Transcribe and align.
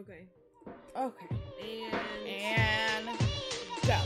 Okay. 0.00 0.26
Okay. 0.96 1.26
And, 1.60 3.08
And 3.08 3.18
go. 3.86 3.98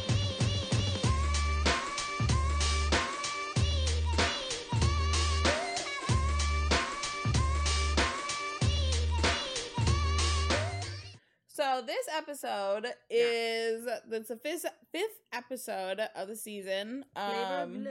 So 11.46 11.82
this 11.86 12.06
episode 12.16 12.86
is 13.08 13.84
the 14.08 14.38
fifth 14.42 14.66
fifth 14.90 15.20
episode 15.32 16.00
of 16.16 16.26
the 16.26 16.34
season. 16.34 17.04
Um, 17.14 17.86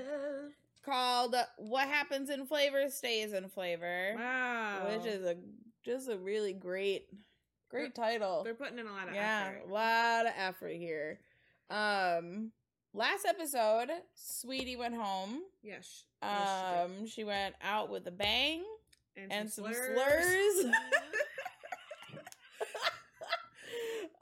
called 0.85 1.35
"What 1.57 1.87
Happens 1.87 2.29
in 2.29 2.45
Flavor 2.45 2.89
Stays 2.89 3.31
in 3.31 3.47
Flavor," 3.47 4.15
Wow. 4.17 4.87
which 4.89 5.05
is 5.05 5.23
a 5.25 5.37
just 5.85 6.09
a 6.09 6.17
really 6.17 6.51
great 6.53 7.07
great 7.73 7.95
title. 7.95 8.43
They're 8.43 8.53
putting 8.53 8.79
in 8.79 8.87
a 8.87 8.91
lot 8.91 9.07
of 9.09 9.15
yeah, 9.15 9.49
effort. 9.49 9.69
a 9.69 9.73
lot 9.73 10.25
of 10.25 10.33
effort 10.37 10.73
here. 10.73 11.19
Um, 11.69 12.51
last 12.93 13.25
episode, 13.25 13.89
Sweetie 14.15 14.75
went 14.75 14.95
home. 14.95 15.41
Yes. 15.61 16.05
yes, 16.21 16.49
Um, 16.85 17.07
she 17.07 17.23
went 17.23 17.55
out 17.61 17.89
with 17.89 18.05
a 18.07 18.11
bang 18.11 18.63
she 19.15 19.21
did. 19.21 19.31
and 19.31 19.51
some 19.51 19.65
slurs. 19.65 20.65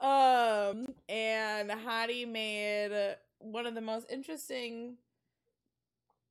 um, 0.00 0.94
and 1.08 1.70
Hottie 1.70 2.26
made 2.28 3.16
one 3.38 3.66
of 3.66 3.74
the 3.74 3.80
most 3.80 4.10
interesting 4.10 4.96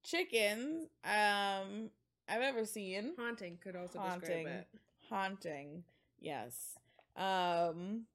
chickens 0.03 0.87
um 1.05 1.89
I've 2.27 2.41
ever 2.41 2.65
seen. 2.65 3.13
Haunting 3.19 3.57
could 3.61 3.75
also 3.75 3.99
Haunting. 3.99 4.45
describe 4.45 4.47
it. 4.47 4.67
Haunting. 5.09 5.83
Yes. 6.19 6.77
Um 7.15 8.05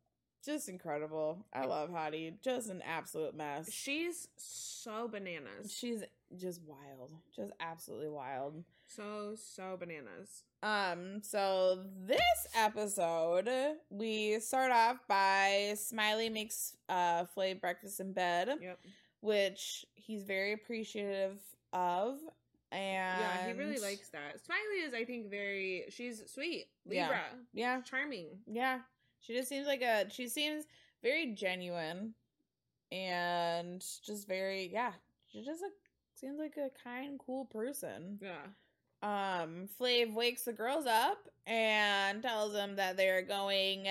just 0.44 0.68
incredible. 0.68 1.44
I 1.52 1.64
love 1.66 1.90
Hottie. 1.90 2.34
Just 2.40 2.68
an 2.70 2.80
absolute 2.82 3.34
mess. 3.34 3.72
She's 3.72 4.28
so 4.36 5.08
bananas. 5.08 5.72
She's 5.76 6.04
just 6.36 6.60
wild. 6.62 7.10
Just 7.34 7.52
absolutely 7.58 8.10
wild. 8.10 8.62
So 8.86 9.34
so 9.36 9.76
bananas. 9.76 10.44
Um, 10.62 11.20
so 11.22 11.84
this 12.06 12.46
episode, 12.56 13.48
we 13.90 14.38
start 14.40 14.70
off 14.72 14.98
by 15.08 15.74
Smiley 15.76 16.28
makes 16.28 16.76
uh 16.88 17.24
Flav 17.36 17.60
breakfast 17.60 17.98
in 18.00 18.12
bed, 18.12 18.48
Yep. 18.60 18.78
which 19.20 19.84
he's 19.94 20.22
very 20.22 20.52
appreciative 20.52 21.40
of. 21.72 22.18
And 22.72 23.20
Yeah, 23.20 23.46
he 23.46 23.52
really 23.52 23.78
likes 23.78 24.08
that. 24.10 24.44
Smiley 24.44 24.82
is, 24.84 24.92
I 24.94 25.04
think, 25.04 25.30
very. 25.30 25.84
She's 25.90 26.22
sweet. 26.30 26.66
Yeah. 26.88 27.02
Libra. 27.04 27.20
Yeah, 27.52 27.80
Charming. 27.82 28.26
yeah. 28.46 28.80
She 29.20 29.34
just 29.34 29.48
seems 29.48 29.66
like 29.66 29.82
a 29.82 30.06
she 30.10 30.28
seems 30.28 30.64
very 31.02 31.32
genuine 31.34 32.14
and 32.92 33.84
just 34.04 34.28
very 34.28 34.70
yeah. 34.72 34.92
She 35.28 35.42
just 35.44 35.62
like 35.62 35.72
seems 36.14 36.38
like 36.38 36.56
a 36.56 36.70
kind, 36.82 37.18
cool 37.24 37.46
person. 37.46 38.18
Yeah. 38.22 38.46
um 39.02 39.68
Flav 39.80 40.14
wakes 40.14 40.42
the 40.42 40.52
girls 40.52 40.86
up 40.86 41.28
and 41.46 42.22
tells 42.22 42.52
them 42.52 42.76
that 42.76 42.96
they're 42.96 43.22
going 43.22 43.84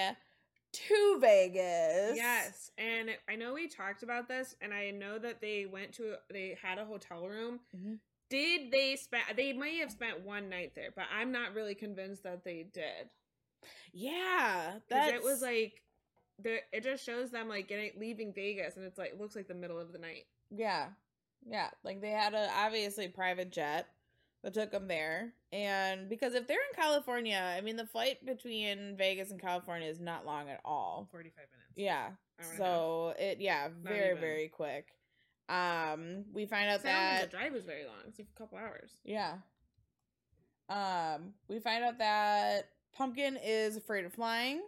to 0.73 1.17
Vegas. 1.21 2.15
Yes, 2.15 2.71
and 2.77 3.09
I 3.29 3.35
know 3.35 3.53
we 3.53 3.67
talked 3.67 4.03
about 4.03 4.27
this, 4.27 4.55
and 4.61 4.73
I 4.73 4.91
know 4.91 5.17
that 5.19 5.39
they 5.41 5.65
went 5.65 5.93
to 5.93 6.15
they 6.31 6.57
had 6.61 6.77
a 6.77 6.85
hotel 6.85 7.27
room. 7.27 7.59
Mhm. 7.75 7.97
Did 8.29 8.71
they 8.71 8.95
spend? 8.95 9.23
They 9.35 9.53
may 9.53 9.77
have 9.79 9.91
spent 9.91 10.21
one 10.25 10.49
night 10.49 10.73
there, 10.75 10.89
but 10.95 11.05
I'm 11.13 11.31
not 11.31 11.53
really 11.53 11.75
convinced 11.75 12.23
that 12.23 12.43
they 12.43 12.65
did. 12.73 13.09
Yeah. 13.93 14.79
That 14.89 15.13
it 15.13 15.23
was 15.23 15.41
like, 15.41 15.81
there. 16.39 16.59
It 16.73 16.83
just 16.83 17.05
shows 17.05 17.31
them 17.31 17.47
like 17.47 17.67
getting 17.67 17.91
leaving 17.99 18.33
Vegas, 18.33 18.77
and 18.77 18.85
it's 18.85 18.97
like 18.97 19.11
it 19.11 19.19
looks 19.19 19.35
like 19.35 19.47
the 19.47 19.53
middle 19.53 19.79
of 19.79 19.91
the 19.91 19.99
night. 19.99 20.25
yeah. 20.51 20.87
Yeah, 21.47 21.69
like 21.83 22.01
they 22.01 22.09
had 22.09 22.33
a 22.33 22.49
obviously 22.57 23.07
private 23.07 23.51
jet 23.51 23.85
that 24.43 24.55
took 24.55 24.71
them 24.71 24.87
there. 24.87 25.31
And 25.51 26.09
because 26.09 26.33
if 26.33 26.47
they're 26.47 26.57
in 26.57 26.81
California, 26.81 27.39
I 27.39 27.61
mean 27.61 27.75
the 27.75 27.85
flight 27.85 28.25
between 28.25 28.95
Vegas 28.97 29.29
and 29.29 29.39
California 29.39 29.87
is 29.87 29.99
not 29.99 30.25
long 30.25 30.49
at 30.49 30.59
all. 30.65 31.07
Forty 31.11 31.29
five 31.29 31.45
minutes. 31.51 31.73
Yeah. 31.75 32.07
Hour 32.41 32.49
and 32.49 32.53
a 32.53 32.57
So 32.57 33.13
it 33.19 33.37
yeah, 33.41 33.67
very 33.83 34.09
even. 34.09 34.21
very 34.21 34.47
quick. 34.47 34.87
Um 35.49 36.25
we 36.33 36.45
find 36.45 36.69
out 36.69 36.81
half. 36.81 36.83
So 36.83 36.89
I 36.89 36.91
don't 36.91 37.19
that 37.19 37.31
the 37.31 37.37
drive 37.37 37.53
was 37.53 37.65
very 37.65 37.85
long. 37.85 37.97
It's 38.07 38.19
a 38.19 38.23
couple 38.37 38.57
hours. 38.57 38.91
Yeah. 39.03 39.35
Um, 40.67 41.33
we 41.47 41.59
find 41.59 41.83
out 41.83 41.99
that 41.99 42.69
Pumpkin 42.95 43.37
is 43.43 43.77
afraid 43.77 44.05
of 44.05 44.13
flying. 44.13 44.61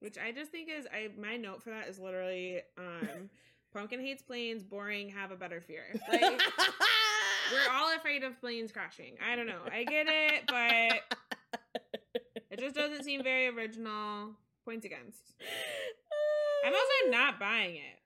Which 0.00 0.16
I 0.18 0.32
just 0.32 0.50
think 0.50 0.68
is 0.70 0.86
I 0.86 1.10
my 1.18 1.36
note 1.36 1.62
for 1.62 1.70
that 1.70 1.88
is 1.88 1.98
literally 1.98 2.60
um 2.78 3.30
Pumpkin 3.72 4.00
hates 4.00 4.22
planes, 4.22 4.62
boring, 4.62 5.08
have 5.10 5.30
a 5.30 5.36
better 5.36 5.60
fear. 5.60 5.84
Like 6.08 6.22
we're 6.22 7.72
all 7.72 7.94
afraid 7.96 8.24
of 8.24 8.40
planes 8.40 8.72
crashing. 8.72 9.14
I 9.24 9.36
don't 9.36 9.46
know. 9.46 9.62
I 9.72 9.84
get 9.84 10.06
it, 10.08 10.42
but 10.46 11.18
it 12.50 12.58
just 12.58 12.74
doesn't 12.74 13.04
seem 13.04 13.22
very 13.22 13.48
original. 13.48 14.30
Points 14.64 14.84
against. 14.84 15.34
I'm 16.64 16.72
also 16.72 17.10
not 17.10 17.40
buying 17.40 17.76
it. 17.76 17.99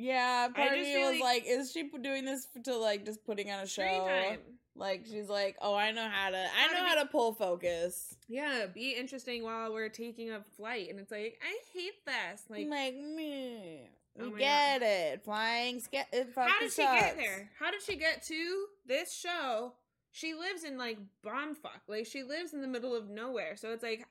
Yeah, 0.00 0.48
part 0.48 0.68
of 0.72 0.74
just 0.78 0.88
me 0.88 0.94
feel 0.94 1.10
was 1.10 1.20
like- 1.20 1.42
like, 1.42 1.44
is 1.46 1.72
she 1.72 1.88
doing 2.00 2.24
this 2.24 2.46
to 2.64 2.76
like 2.76 3.04
just 3.04 3.24
putting 3.24 3.50
on 3.50 3.60
a 3.60 3.66
show? 3.66 3.82
Time. 3.82 4.38
Like 4.76 5.04
she's 5.10 5.28
like, 5.28 5.56
oh, 5.60 5.74
I 5.74 5.90
know 5.90 6.08
how 6.08 6.30
to, 6.30 6.36
I 6.38 6.46
How 6.46 6.68
to 6.68 6.74
know 6.74 6.82
be- 6.82 6.88
how 6.88 7.02
to 7.02 7.08
pull 7.08 7.34
focus. 7.34 8.14
Yeah, 8.28 8.66
be 8.66 8.92
interesting 8.92 9.42
while 9.42 9.72
we're 9.72 9.88
taking 9.90 10.30
a 10.30 10.40
flight, 10.56 10.88
and 10.90 10.98
it's 10.98 11.10
like 11.10 11.38
I 11.42 11.58
hate 11.78 12.04
this. 12.06 12.44
Like, 12.48 12.66
Like, 12.68 12.94
me, 12.96 13.88
Oh 14.18 14.30
get 14.30 14.82
it. 14.82 15.22
Flying, 15.24 15.80
ske- 15.80 16.06
it 16.12 16.30
how 16.34 16.46
did 16.60 16.70
she 16.72 16.82
sucks. 16.82 17.00
get 17.00 17.16
there? 17.16 17.50
How 17.58 17.70
did 17.70 17.82
she 17.82 17.96
get 17.96 18.22
to 18.24 18.64
this 18.86 19.12
show? 19.12 19.74
She 20.12 20.34
lives 20.34 20.64
in 20.64 20.78
like 20.78 20.98
bombfuck. 21.24 21.82
Like 21.88 22.06
she 22.06 22.22
lives 22.22 22.52
in 22.54 22.60
the 22.62 22.66
middle 22.68 22.96
of 22.96 23.08
nowhere. 23.10 23.56
So 23.56 23.72
it's 23.72 23.82
like, 23.82 24.06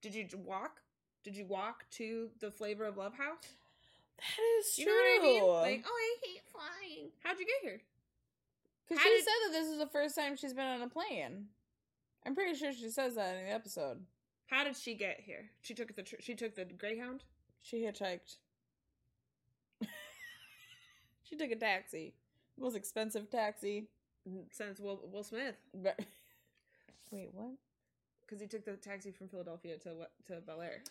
did 0.00 0.14
you 0.14 0.26
walk? 0.44 0.80
Did 1.24 1.36
you 1.36 1.44
walk 1.44 1.84
to 1.92 2.30
the 2.40 2.50
Flavor 2.50 2.84
of 2.84 2.96
Love 2.96 3.14
house? 3.14 3.44
That 4.18 4.42
is 4.60 4.78
You 4.78 4.84
true. 4.86 4.94
know 4.94 5.00
what 5.00 5.20
I 5.20 5.22
mean? 5.22 5.42
Like, 5.78 5.84
oh, 5.86 5.96
I 5.96 6.16
hate 6.26 6.42
flying. 6.52 7.10
How'd 7.22 7.38
you 7.38 7.46
get 7.46 7.62
here? 7.62 7.80
Because 8.88 9.02
she 9.02 9.08
did- 9.10 9.24
said 9.24 9.32
that 9.46 9.52
this 9.52 9.68
is 9.68 9.78
the 9.78 9.86
first 9.86 10.16
time 10.16 10.36
she's 10.36 10.54
been 10.54 10.66
on 10.66 10.82
a 10.82 10.88
plane. 10.88 11.48
I'm 12.26 12.34
pretty 12.34 12.54
sure 12.58 12.72
she 12.72 12.90
says 12.90 13.14
that 13.14 13.36
in 13.36 13.44
the 13.44 13.50
episode. 13.52 14.04
How 14.46 14.64
did 14.64 14.76
she 14.76 14.94
get 14.94 15.20
here? 15.20 15.50
She 15.60 15.74
took 15.74 15.94
the 15.94 16.02
tr- 16.02 16.20
she 16.20 16.34
took 16.34 16.54
the 16.54 16.64
Greyhound. 16.64 17.22
She 17.62 17.82
hitchhiked. 17.82 18.36
she 21.22 21.36
took 21.36 21.50
a 21.50 21.56
taxi. 21.56 22.14
Most 22.58 22.74
expensive 22.76 23.30
taxi. 23.30 23.88
Since 24.50 24.78
Will 24.80 25.00
Will 25.10 25.22
Smith, 25.22 25.54
But- 25.72 26.00
Wait, 27.10 27.30
what? 27.32 27.52
because 28.22 28.40
he 28.42 28.46
took 28.46 28.64
the 28.66 28.76
taxi 28.76 29.10
from 29.10 29.28
Philadelphia 29.28 29.78
to 29.78 29.90
what 29.94 30.12
to 30.26 30.40
Bel 30.42 30.60
Air. 30.60 30.82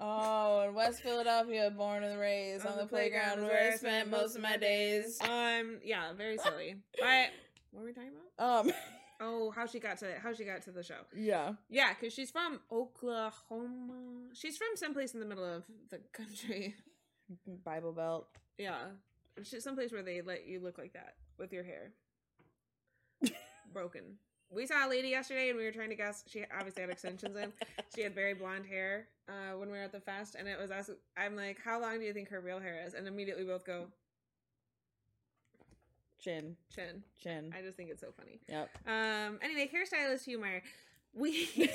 Oh, 0.00 0.64
in 0.68 0.74
West 0.74 1.02
Philadelphia, 1.02 1.72
born 1.76 2.04
and 2.04 2.20
raised 2.20 2.64
on, 2.64 2.78
the, 2.78 2.86
playground, 2.86 3.42
where 3.42 3.72
I 3.72 3.76
spent 3.76 4.08
most 4.10 4.36
of 4.36 4.42
my 4.42 4.56
days. 4.56 5.18
Um, 5.22 5.78
yeah, 5.84 6.12
very 6.12 6.38
silly. 6.38 6.76
But 7.00 7.30
what 7.72 7.80
were 7.80 7.86
we 7.86 7.92
talking 7.92 8.12
about? 8.36 8.66
Um, 8.66 8.72
Oh, 9.20 9.50
how 9.50 9.66
she 9.66 9.80
got 9.80 9.98
to 9.98 10.06
how 10.22 10.32
she 10.32 10.44
got 10.44 10.62
to 10.62 10.70
the 10.70 10.84
show. 10.84 11.00
yeah. 11.12 11.54
Yeah, 11.68 11.92
because 11.92 12.14
she's 12.14 12.30
from 12.30 12.60
Oklahoma. 12.70 14.28
She's 14.32 14.56
from 14.56 14.68
someplace 14.76 15.12
in 15.12 15.18
the 15.20 15.26
middle 15.26 15.44
of 15.44 15.64
the 15.90 15.98
country. 16.12 16.76
Bible 17.64 17.92
Belt. 17.92 18.28
Yeah, 18.58 18.78
she's 19.42 19.64
someplace 19.64 19.90
where 19.90 20.04
they 20.04 20.22
let 20.22 20.46
you 20.46 20.60
look 20.60 20.78
like 20.78 20.92
that 20.92 21.14
with 21.36 21.52
your 21.52 21.64
hair 21.64 21.90
broken. 23.72 24.18
We 24.50 24.66
saw 24.66 24.86
a 24.86 24.88
lady 24.88 25.08
yesterday, 25.08 25.50
and 25.50 25.58
we 25.58 25.64
were 25.64 25.72
trying 25.72 25.90
to 25.90 25.94
guess. 25.94 26.24
She 26.26 26.44
obviously 26.56 26.82
had 26.82 26.90
extensions 26.90 27.36
in. 27.36 27.52
She 27.94 28.02
had 28.02 28.14
very 28.14 28.34
blonde 28.34 28.66
hair 28.66 29.08
uh, 29.28 29.56
when 29.56 29.70
we 29.70 29.76
were 29.78 29.82
at 29.84 29.92
the 29.92 30.00
fest, 30.00 30.36
and 30.38 30.46
it 30.46 30.58
was 30.58 30.70
us. 30.70 30.90
I'm 31.16 31.34
like, 31.36 31.58
"How 31.62 31.80
long 31.80 31.98
do 31.98 32.04
you 32.04 32.12
think 32.12 32.28
her 32.28 32.40
real 32.40 32.60
hair 32.60 32.82
is?" 32.86 32.94
And 32.94 33.08
immediately 33.08 33.44
we 33.44 33.50
both 33.50 33.64
go, 33.64 33.86
Chin. 36.20 36.56
"Chin." 36.74 37.02
Chin. 37.22 37.52
I 37.56 37.62
just 37.62 37.76
think 37.76 37.90
it's 37.90 38.00
so 38.00 38.12
funny. 38.16 38.40
Yep. 38.48 38.70
Um. 38.86 39.38
Anyway, 39.42 39.70
hairstylist 39.72 40.24
humor. 40.24 40.62
We. 41.14 41.48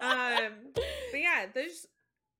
um. 0.00 0.52
But 0.74 1.20
yeah, 1.20 1.46
there's. 1.52 1.86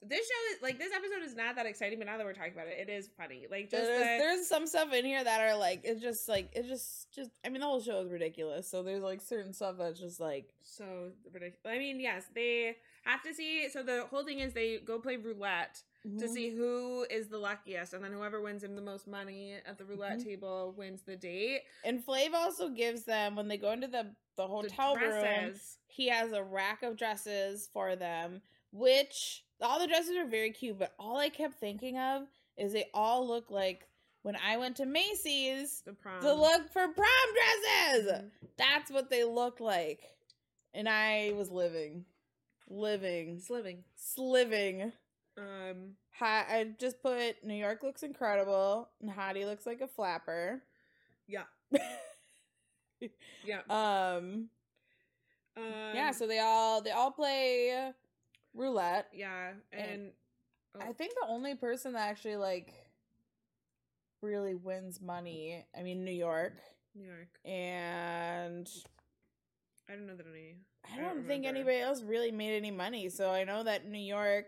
This 0.05 0.27
show 0.27 0.57
is 0.57 0.63
like 0.63 0.79
this 0.79 0.93
episode 0.95 1.23
is 1.25 1.35
not 1.37 1.57
that 1.57 1.67
exciting, 1.67 1.99
but 1.99 2.07
now 2.07 2.17
that 2.17 2.27
we're 2.27 2.33
talking 2.33 2.53
about 2.53 2.67
it, 2.67 2.89
it 2.89 2.91
is 2.91 3.09
funny. 3.17 3.47
Like 3.51 3.71
just 3.71 3.85
there's, 3.85 4.01
the, 4.01 4.05
there's 4.05 4.47
some 4.49 4.67
stuff 4.67 4.93
in 4.93 5.05
here 5.05 5.23
that 5.23 5.41
are 5.41 5.57
like 5.57 5.83
it's 5.85 6.01
just 6.01 6.29
like 6.29 6.51
it's 6.55 6.69
just 6.69 7.13
just 7.13 7.31
I 7.45 7.49
mean 7.49 7.61
the 7.61 7.67
whole 7.67 7.81
show 7.81 8.01
is 8.01 8.11
ridiculous. 8.11 8.69
So 8.69 8.83
there's 8.83 9.03
like 9.03 9.21
certain 9.21 9.53
stuff 9.53 9.77
that's 9.79 10.01
just 10.01 10.21
like 10.21 10.49
so 10.63 11.11
ridiculous. 11.33 11.61
I 11.65 11.79
mean, 11.79 12.01
yes, 12.01 12.25
they 12.35 12.77
have 13.05 13.23
to 13.23 13.33
see. 13.35 13.69
So 13.69 13.83
the 13.83 14.07
whole 14.11 14.25
thing 14.25 14.41
is 14.41 14.53
they 14.53 14.79
go 14.79 14.99
play 14.99 15.17
roulette 15.17 15.83
to 16.03 16.09
mhm. 16.09 16.29
see 16.29 16.51
who 16.51 17.07
is 17.11 17.29
the 17.29 17.39
luckiest, 17.39 17.95
and 17.95 18.03
then 18.03 18.13
whoever 18.13 18.41
wins 18.41 18.65
him 18.65 18.75
the 18.75 18.83
most 18.83 19.07
money 19.07 19.55
at 19.65 19.79
the 19.79 19.85
roulette 19.85 20.19
Mhm. 20.19 20.25
table 20.25 20.75
wins 20.77 21.03
the 21.03 21.15
date. 21.17 21.63
And 21.85 22.05
Flav 22.05 22.35
also 22.35 22.71
gives 22.71 23.05
them 23.05 23.37
when 23.37 23.47
they 23.47 23.57
go 23.57 23.71
into 23.71 23.87
the 23.87 24.15
the 24.37 24.45
The 24.45 24.49
hotel 24.49 24.97
room. 24.97 25.55
He 25.89 26.09
has 26.09 26.33
a 26.33 26.43
rack 26.43 26.83
of 26.83 26.97
dresses 26.97 27.69
for 27.73 27.97
them, 27.97 28.41
which 28.73 29.45
all 29.63 29.79
the 29.81 29.87
dresses 29.87 30.17
are 30.17 30.27
very 30.27 30.51
cute. 30.51 30.79
But 30.79 30.95
all 30.99 31.17
I 31.19 31.29
kept 31.29 31.55
thinking 31.61 31.99
of 31.99 32.23
is 32.57 32.73
they 32.73 32.87
all 32.93 33.27
look 33.27 33.51
like 33.51 33.87
when 34.23 34.37
I 34.37 34.57
went 34.59 34.77
to 34.77 34.87
Macy's 34.87 35.83
The 35.87 35.93
prom. 35.95 36.21
to 36.23 36.33
look 36.33 36.71
for 36.73 36.87
prom 36.89 37.29
dresses. 37.35 38.13
Mhm. 38.13 38.31
That's 38.57 38.91
what 38.91 39.11
they 39.11 39.25
look 39.25 39.59
like, 39.61 40.03
and 40.75 40.89
I 40.89 41.33
was 41.35 41.51
living, 41.51 42.05
living, 42.69 43.41
Sliving. 43.41 43.85
sliving. 43.97 44.93
Um. 45.39 45.97
Hi, 46.19 46.45
I 46.49 46.65
just 46.79 47.03
put 47.03 47.43
New 47.43 47.55
York 47.55 47.83
looks 47.83 48.03
incredible, 48.03 48.91
and 49.01 49.11
Hottie 49.11 49.47
looks 49.47 49.65
like 49.67 49.81
a 49.81 49.89
flapper. 49.89 50.63
Yeah. 51.27 51.45
Yeah. 53.45 53.63
Um, 53.69 54.49
Um. 55.57 55.65
yeah, 55.95 56.13
so 56.13 56.27
they 56.29 56.39
all 56.39 56.81
they 56.81 56.93
all 56.93 57.11
play 57.11 57.93
roulette. 58.55 59.09
Yeah, 59.13 59.53
and 59.73 60.11
oh, 60.77 60.81
I 60.81 60.93
think 60.93 61.13
the 61.15 61.27
only 61.29 61.55
person 61.55 61.93
that 61.95 62.09
actually 62.09 62.37
like 62.37 62.73
really 64.23 64.55
wins 64.55 65.01
money, 65.01 65.65
I 65.79 65.83
mean 65.83 66.05
New 66.05 66.13
York, 66.13 66.55
New 66.95 67.07
York. 67.07 67.29
and 67.45 68.69
I 69.89 69.93
don't 69.93 70.07
know 70.07 70.17
that 70.17 70.27
any. 70.27 70.57
I 70.85 70.95
I 70.95 70.97
don't, 70.97 71.17
don't 71.17 71.27
think 71.27 71.47
anybody 71.47 71.79
else 71.79 72.03
really 72.03 72.33
made 72.33 72.57
any 72.57 72.71
money. 72.71 73.09
So 73.09 73.31
I 73.31 73.45
know 73.45 73.63
that 73.63 73.87
New 73.89 73.99
York 74.01 74.47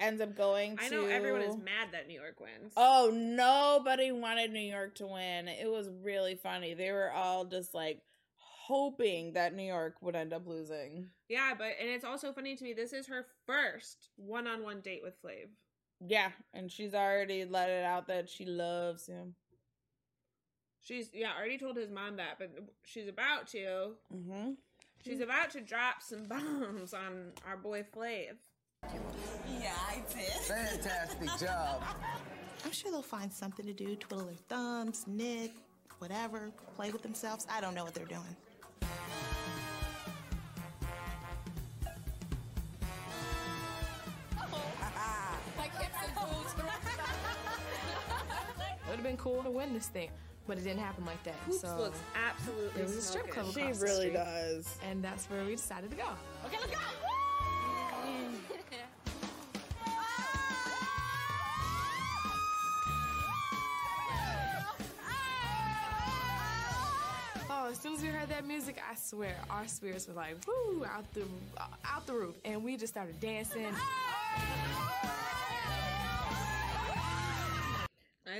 ends 0.00 0.20
up 0.20 0.36
going 0.36 0.76
to 0.76 0.84
I 0.84 0.88
know 0.88 1.06
everyone 1.06 1.42
is 1.42 1.56
mad 1.56 1.88
that 1.92 2.08
New 2.08 2.20
York 2.20 2.40
wins. 2.40 2.72
Oh, 2.76 3.10
nobody 3.12 4.12
wanted 4.12 4.52
New 4.52 4.60
York 4.60 4.94
to 4.96 5.06
win. 5.06 5.48
It 5.48 5.70
was 5.70 5.88
really 6.02 6.34
funny. 6.34 6.74
They 6.74 6.92
were 6.92 7.10
all 7.10 7.44
just 7.44 7.74
like 7.74 8.02
hoping 8.66 9.34
that 9.34 9.54
New 9.54 9.64
York 9.64 9.96
would 10.00 10.16
end 10.16 10.32
up 10.32 10.46
losing. 10.46 11.08
Yeah, 11.28 11.52
but 11.56 11.72
and 11.80 11.90
it's 11.90 12.04
also 12.04 12.32
funny 12.32 12.56
to 12.56 12.64
me. 12.64 12.72
This 12.72 12.92
is 12.92 13.06
her 13.08 13.26
first 13.46 14.08
one-on-one 14.16 14.80
date 14.80 15.02
with 15.02 15.20
Flav. 15.22 15.48
Yeah, 16.00 16.30
and 16.52 16.70
she's 16.70 16.94
already 16.94 17.44
let 17.44 17.68
it 17.68 17.84
out 17.84 18.06
that 18.08 18.28
she 18.28 18.46
loves 18.46 19.06
him. 19.06 19.34
She's 20.80 21.10
yeah 21.12 21.32
already 21.38 21.58
told 21.58 21.76
his 21.76 21.90
mom 21.90 22.16
that, 22.16 22.38
but 22.38 22.50
she's 22.84 23.08
about 23.08 23.46
to. 23.48 23.92
Mm-hmm. 24.14 24.52
She's 25.04 25.20
about 25.20 25.50
to 25.50 25.60
drop 25.60 25.96
some 26.00 26.24
bombs 26.24 26.94
on 26.94 27.32
our 27.46 27.58
boy 27.58 27.84
Flav. 27.94 28.36
Yeah, 29.60 29.74
I 29.88 30.02
did. 30.14 30.30
Fantastic 30.30 31.28
job. 31.38 31.82
I'm 32.64 32.72
sure 32.72 32.90
they'll 32.90 33.02
find 33.02 33.30
something 33.30 33.66
to 33.66 33.74
do, 33.74 33.96
twiddle 33.96 34.26
their 34.26 34.34
thumbs, 34.48 35.04
knit, 35.06 35.52
whatever, 35.98 36.50
play 36.76 36.90
with 36.90 37.02
themselves. 37.02 37.46
I 37.50 37.60
don't 37.60 37.74
know 37.74 37.84
what 37.84 37.94
they're 37.94 38.06
doing. 38.06 38.36
Been 49.04 49.16
cool 49.18 49.42
to 49.42 49.50
win 49.50 49.72
this 49.74 49.86
thing, 49.86 50.08
but 50.48 50.56
it 50.58 50.64
didn't 50.64 50.80
happen 50.80 51.04
like 51.04 51.22
that. 51.24 51.34
Hoops 51.46 51.60
so 51.60 51.76
looks 51.78 51.98
absolutely. 52.28 52.80
It 52.80 52.84
was 52.86 52.96
a 52.96 53.02
strip 53.02 53.28
club. 53.30 53.46
She 53.52 53.60
across 53.60 53.78
the 53.78 53.84
really 53.84 53.96
street. 54.08 54.14
does. 54.14 54.78
and 54.90 55.04
that's 55.04 55.26
where 55.26 55.44
we 55.44 55.52
decided 55.54 55.90
to 55.90 55.96
go. 55.96 56.08
Okay, 56.46 56.56
let's 56.60 56.72
go. 56.72 56.78
Oh, 67.50 67.68
as 67.70 67.78
soon 67.78 67.94
as 67.94 68.02
we 68.02 68.08
heard 68.08 68.28
that 68.30 68.46
music, 68.46 68.82
I 68.90 68.94
swear 68.94 69.36
our 69.48 69.66
spirits 69.66 70.08
were 70.08 70.14
like, 70.14 70.36
woo, 70.46 70.84
out 70.84 71.04
the 71.14 71.22
out 71.84 72.06
the 72.06 72.12
roof, 72.14 72.36
and 72.44 72.62
we 72.64 72.76
just 72.76 72.92
started 72.92 73.18
dancing. 73.20 73.66
Ah! 73.74 74.13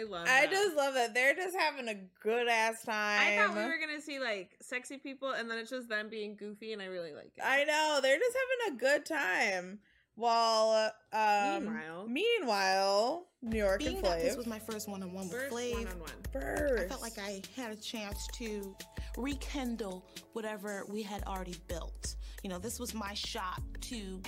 Love. 0.05 0.27
I 0.29 0.43
that. 0.43 0.51
just 0.51 0.77
love 0.77 0.95
that 0.95 1.15
they're 1.15 1.35
just 1.35 1.57
having 1.57 1.89
a 1.89 1.95
good 2.23 2.49
ass 2.49 2.83
time. 2.85 3.21
I 3.21 3.37
thought 3.37 3.55
we 3.57 3.63
were 3.63 3.79
gonna 3.85 4.01
see 4.01 4.19
like 4.19 4.51
sexy 4.61 4.99
people, 4.99 5.31
and 5.33 5.51
then 5.51 5.59
it's 5.59 5.71
just 5.71 5.89
them 5.89 6.09
being 6.09 6.37
goofy, 6.37 6.73
and 6.73 6.81
I 6.83 6.87
really 6.87 7.13
like 7.13 7.33
it. 7.37 7.43
I 7.45 7.65
know 7.65 8.01
they're 8.03 8.19
just 8.19 8.37
having 8.67 8.77
a 8.77 8.79
good 8.81 9.07
time. 9.07 9.79
While 10.17 10.93
um, 11.13 11.65
Meanwhile- 11.65 12.07
meanwhile, 12.09 13.27
New 13.43 13.59
York 13.59 13.81
Being 13.81 13.97
and 13.97 14.05
that 14.07 14.21
this 14.21 14.37
was 14.37 14.47
my 14.47 14.61
first 14.61 14.89
one-on-one 14.89 15.25
with 15.29 15.33
First 15.33 15.53
Flav, 15.53 15.75
one-on-one. 15.75 16.11
first. 16.33 16.85
I 16.85 16.89
felt 16.89 17.03
like 17.03 17.19
I 17.19 17.43
had 17.57 17.73
a 17.73 17.77
chance 17.77 18.29
to 18.35 18.77
rekindle 19.17 20.05
whatever 20.33 20.85
we 20.89 21.03
had 21.03 21.25
already 21.25 21.57
built. 21.67 22.15
You 22.45 22.51
know, 22.51 22.59
this 22.61 22.79
was 22.79 22.95
my 22.95 23.13
shot 23.15 23.61
to 23.81 24.23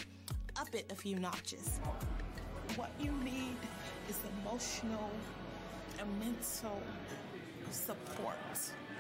up 0.57 0.75
it 0.75 0.91
a 0.91 0.97
few 0.97 1.21
notches. 1.21 1.79
What 2.75 2.91
you 2.99 3.13
need 3.23 3.57
is 4.09 4.19
emotional 4.43 5.11
and 5.99 6.19
mental 6.19 6.83
support. 7.71 8.37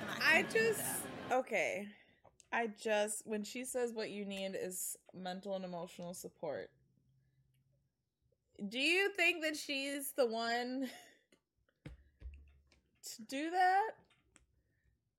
And 0.00 0.22
I 0.22 0.42
do 0.42 0.58
just 0.58 0.82
okay. 1.32 1.86
I 2.52 2.68
just 2.80 3.22
when 3.26 3.44
she 3.44 3.64
says 3.64 3.92
what 3.92 4.10
you 4.10 4.24
need 4.24 4.56
is 4.60 4.96
mental 5.14 5.54
and 5.54 5.64
emotional 5.64 6.14
support. 6.14 6.70
Do 8.68 8.78
you 8.78 9.10
think 9.10 9.42
that 9.42 9.56
she's 9.56 10.12
the 10.16 10.26
one 10.26 10.88
to 11.84 13.22
do 13.22 13.50
that? 13.50 13.90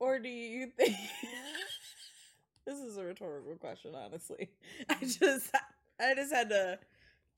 Or 0.00 0.18
do 0.18 0.28
you 0.28 0.66
think 0.76 0.96
This 2.68 2.80
is 2.80 2.98
a 2.98 3.04
rhetorical 3.04 3.56
question, 3.56 3.94
honestly. 3.94 4.50
I 4.90 4.96
just 5.00 5.50
I 5.98 6.14
just 6.14 6.32
had 6.32 6.50
to 6.50 6.78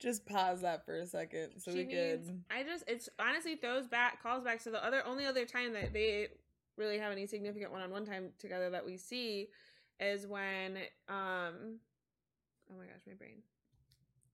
just 0.01 0.27
pause 0.27 0.63
that 0.63 0.85
for 0.87 0.97
a 0.97 1.07
second 1.07 1.51
so 1.59 1.71
she 1.71 1.79
we 1.79 1.85
could 1.85 2.21
needs. 2.27 2.31
I 2.51 2.63
just 2.63 2.85
it's 2.89 3.09
honestly 3.19 3.57
throws 3.57 3.87
back 3.87 4.23
calls 4.23 4.43
back 4.43 4.63
to 4.65 4.71
the 4.71 4.85
other 4.85 5.03
only 5.07 5.27
other 5.27 5.45
time 5.45 5.73
that 5.75 5.93
they 5.93 6.29
really 6.77 6.99
have 6.99 7.13
any 7.13 7.27
significant 7.27 7.71
one 7.71 7.83
on 7.83 7.91
one 7.91 8.07
time 8.07 8.31
together 8.39 8.71
that 8.71 8.85
we 8.87 8.97
see 8.97 9.49
is 10.01 10.27
when 10.27 10.77
um 11.09 11.79
oh 12.71 12.79
my 12.79 12.85
gosh 12.87 13.03
my 13.07 13.13
brain 13.15 13.43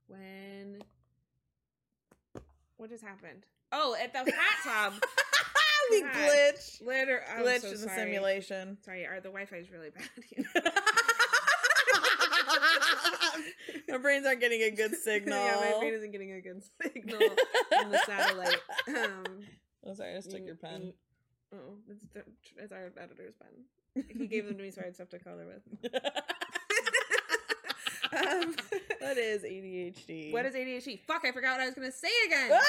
when 0.06 0.78
what 2.76 2.88
just 2.90 3.02
happened 3.02 3.44
oh 3.72 3.96
at 4.00 4.12
the 4.12 4.18
hot 4.20 4.92
tub 4.92 5.02
we 5.90 6.02
God. 6.02 6.12
glitch 6.14 6.86
Liter- 6.86 7.24
I'm 7.36 7.44
glitch 7.44 7.60
so 7.62 7.66
in 7.68 7.72
the 7.74 7.78
sorry. 7.78 7.96
simulation. 7.98 8.78
sorry 8.84 9.06
our, 9.06 9.16
the 9.16 9.28
Wi-Fi 9.30 9.56
is 9.56 9.70
really 9.70 9.90
bad. 9.90 10.08
My 13.88 13.98
brains 13.98 14.26
aren't 14.26 14.40
getting 14.40 14.62
a 14.62 14.70
good 14.70 14.94
signal. 14.94 15.38
yeah 15.44 15.56
my 15.74 15.78
brain 15.80 15.94
isn't 15.94 16.10
getting 16.12 16.32
a 16.32 16.40
good 16.40 16.62
signal 16.82 17.20
on 17.78 17.90
the 17.90 17.98
satellite 18.06 18.60
um 18.88 19.24
Oh, 19.88 19.94
sorry, 19.94 20.12
I 20.12 20.16
just 20.16 20.30
took 20.32 20.44
your 20.44 20.56
pen. 20.56 20.92
Oh, 21.54 21.58
it's, 21.88 22.26
it's 22.58 22.72
our 22.72 22.92
editor's 23.00 23.34
pen. 23.40 24.04
He 24.18 24.26
gave 24.26 24.46
them 24.46 24.56
to 24.56 24.62
me 24.62 24.70
so 24.72 24.80
I 24.82 24.86
had 24.86 24.94
stuff 24.96 25.10
to 25.10 25.18
color 25.20 25.46
with. 25.46 25.92
Um, 28.12 28.54
that 29.00 29.18
is 29.18 29.42
ADHD. 29.42 30.32
what 30.32 30.46
is 30.46 30.54
ADHD? 30.54 31.00
Fuck, 31.06 31.24
I 31.24 31.32
forgot 31.32 31.52
what 31.52 31.60
I 31.60 31.66
was 31.66 31.74
gonna 31.74 31.92
say 31.92 32.08
again. 32.26 32.50
Ah! 32.52 32.62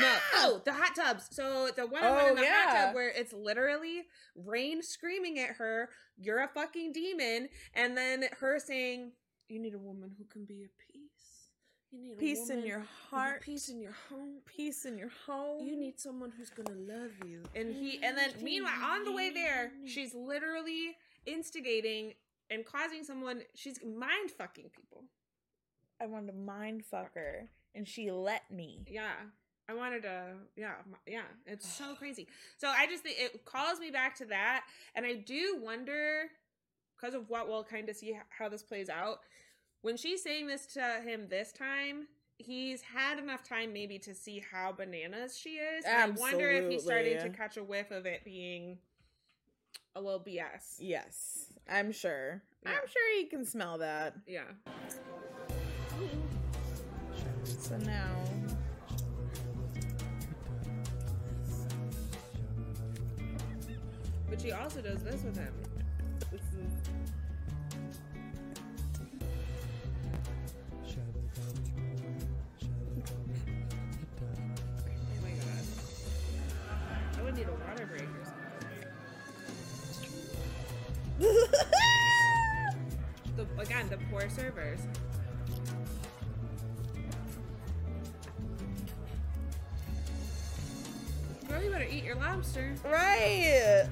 No. 0.00 0.16
Oh, 0.34 0.62
the 0.64 0.72
hot 0.72 0.94
tubs. 0.96 1.28
So 1.30 1.70
the 1.74 1.86
one 1.86 2.02
on 2.02 2.12
one 2.14 2.24
Oh, 2.24 2.28
in 2.30 2.34
the 2.36 2.46
hot 2.46 2.74
tub 2.86 2.94
where 2.94 3.10
it's 3.10 3.32
literally 3.32 4.02
Rain 4.34 4.82
screaming 4.82 5.38
at 5.38 5.50
her, 5.56 5.88
"You're 6.16 6.42
a 6.42 6.48
fucking 6.48 6.92
demon," 6.92 7.48
and 7.74 7.96
then 7.96 8.24
her 8.40 8.58
saying, 8.58 9.12
"You 9.48 9.60
need 9.60 9.74
a 9.74 9.78
woman 9.78 10.14
who 10.18 10.24
can 10.24 10.44
be 10.44 10.64
a 10.64 10.68
peace. 10.92 11.50
You 11.90 12.00
need 12.00 12.12
a 12.12 12.16
Peace 12.16 12.50
in 12.50 12.64
your 12.66 12.80
heart. 13.10 13.42
peace 13.42 13.68
in 13.68 13.80
your 13.80 13.92
home." 14.08 14.40
Peace 14.46 14.84
in 14.84 14.98
your 14.98 15.10
home. 15.26 15.64
you 15.66 15.76
need 15.76 15.98
someone 16.00 16.32
who's 16.36 16.50
gonna 16.50 16.74
love 16.78 17.12
you 17.26 17.42
and 17.54 17.74
he 17.74 18.02
and 18.02 18.16
then 18.18 18.30
meanwhile 18.42 18.82
on 18.82 19.04
the 19.04 19.12
way 19.12 19.30
there 19.30 19.70
she's 19.86 20.14
literally 20.14 20.96
instigating 21.26 22.14
and 22.50 22.64
causing 22.66 23.04
someone 23.04 23.42
she's 23.54 23.78
mind 23.84 24.30
fucking 24.30 24.70
people 24.70 25.04
I 26.00 26.06
wanted 26.06 26.32
to 26.32 26.38
mind 26.38 26.84
fuck 26.84 27.14
her, 27.14 27.48
and 27.74 27.86
she 27.86 28.10
let 28.10 28.50
me. 28.50 28.80
yeah 28.88 29.14
i 29.68 29.72
wanted 29.72 30.02
to 30.02 30.34
yeah 30.56 30.74
yeah 31.06 31.22
it's 31.46 31.66
so 31.66 31.94
crazy 31.94 32.26
so 32.58 32.68
i 32.68 32.86
just 32.86 33.02
think 33.02 33.16
it 33.18 33.44
calls 33.46 33.78
me 33.80 33.90
back 33.90 34.14
to 34.16 34.26
that 34.26 34.64
and 34.94 35.06
i 35.06 35.14
do 35.14 35.58
wonder 35.62 36.24
because 36.96 37.14
of 37.14 37.30
what 37.30 37.48
we'll 37.48 37.64
kind 37.64 37.88
of 37.88 37.96
see 37.96 38.14
how 38.28 38.48
this 38.48 38.62
plays 38.62 38.90
out 38.90 39.20
when 39.84 39.98
she's 39.98 40.22
saying 40.22 40.46
this 40.46 40.64
to 40.64 40.80
him 41.04 41.26
this 41.28 41.52
time 41.52 42.06
he's 42.38 42.80
had 42.80 43.18
enough 43.18 43.44
time 43.44 43.70
maybe 43.70 43.98
to 43.98 44.14
see 44.14 44.42
how 44.50 44.72
bananas 44.72 45.38
she 45.38 45.50
is. 45.50 45.84
and 45.84 46.16
I 46.16 46.20
wonder 46.20 46.50
if 46.50 46.70
he's 46.70 46.82
starting 46.82 47.18
to 47.18 47.28
catch 47.28 47.58
a 47.58 47.62
whiff 47.62 47.90
of 47.90 48.06
it 48.06 48.24
being 48.24 48.78
a 49.94 50.00
little 50.00 50.20
BS. 50.20 50.76
Yes, 50.78 51.52
I'm 51.70 51.92
sure. 51.92 52.42
Yeah. 52.64 52.70
I'm 52.70 52.88
sure 52.88 53.18
he 53.18 53.26
can 53.26 53.44
smell 53.44 53.78
that. 53.78 54.14
Yeah. 54.26 54.40
So 57.44 57.76
now. 57.76 58.16
But 64.30 64.40
she 64.40 64.50
also 64.50 64.80
does 64.80 65.04
this 65.04 65.22
with 65.22 65.36
him. 65.36 65.52
This 66.32 66.40
is 66.40 66.83
again, 83.64 83.88
the 83.88 83.98
poor 84.10 84.28
servers. 84.28 84.80
Girl, 91.48 91.62
you 91.62 91.70
better 91.70 91.84
eat 91.90 92.04
your 92.04 92.16
lobster. 92.16 92.74
right. 92.84 93.86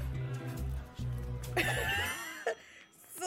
so 1.57 3.27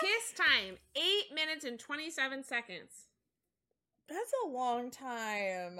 Kiss 0.00 0.32
time. 0.36 0.76
Eight 0.94 1.34
minutes 1.34 1.64
and 1.64 1.78
27 1.78 2.44
seconds. 2.44 2.92
that's 4.08 4.32
a 4.44 4.48
long 4.48 4.90
time. 4.90 5.78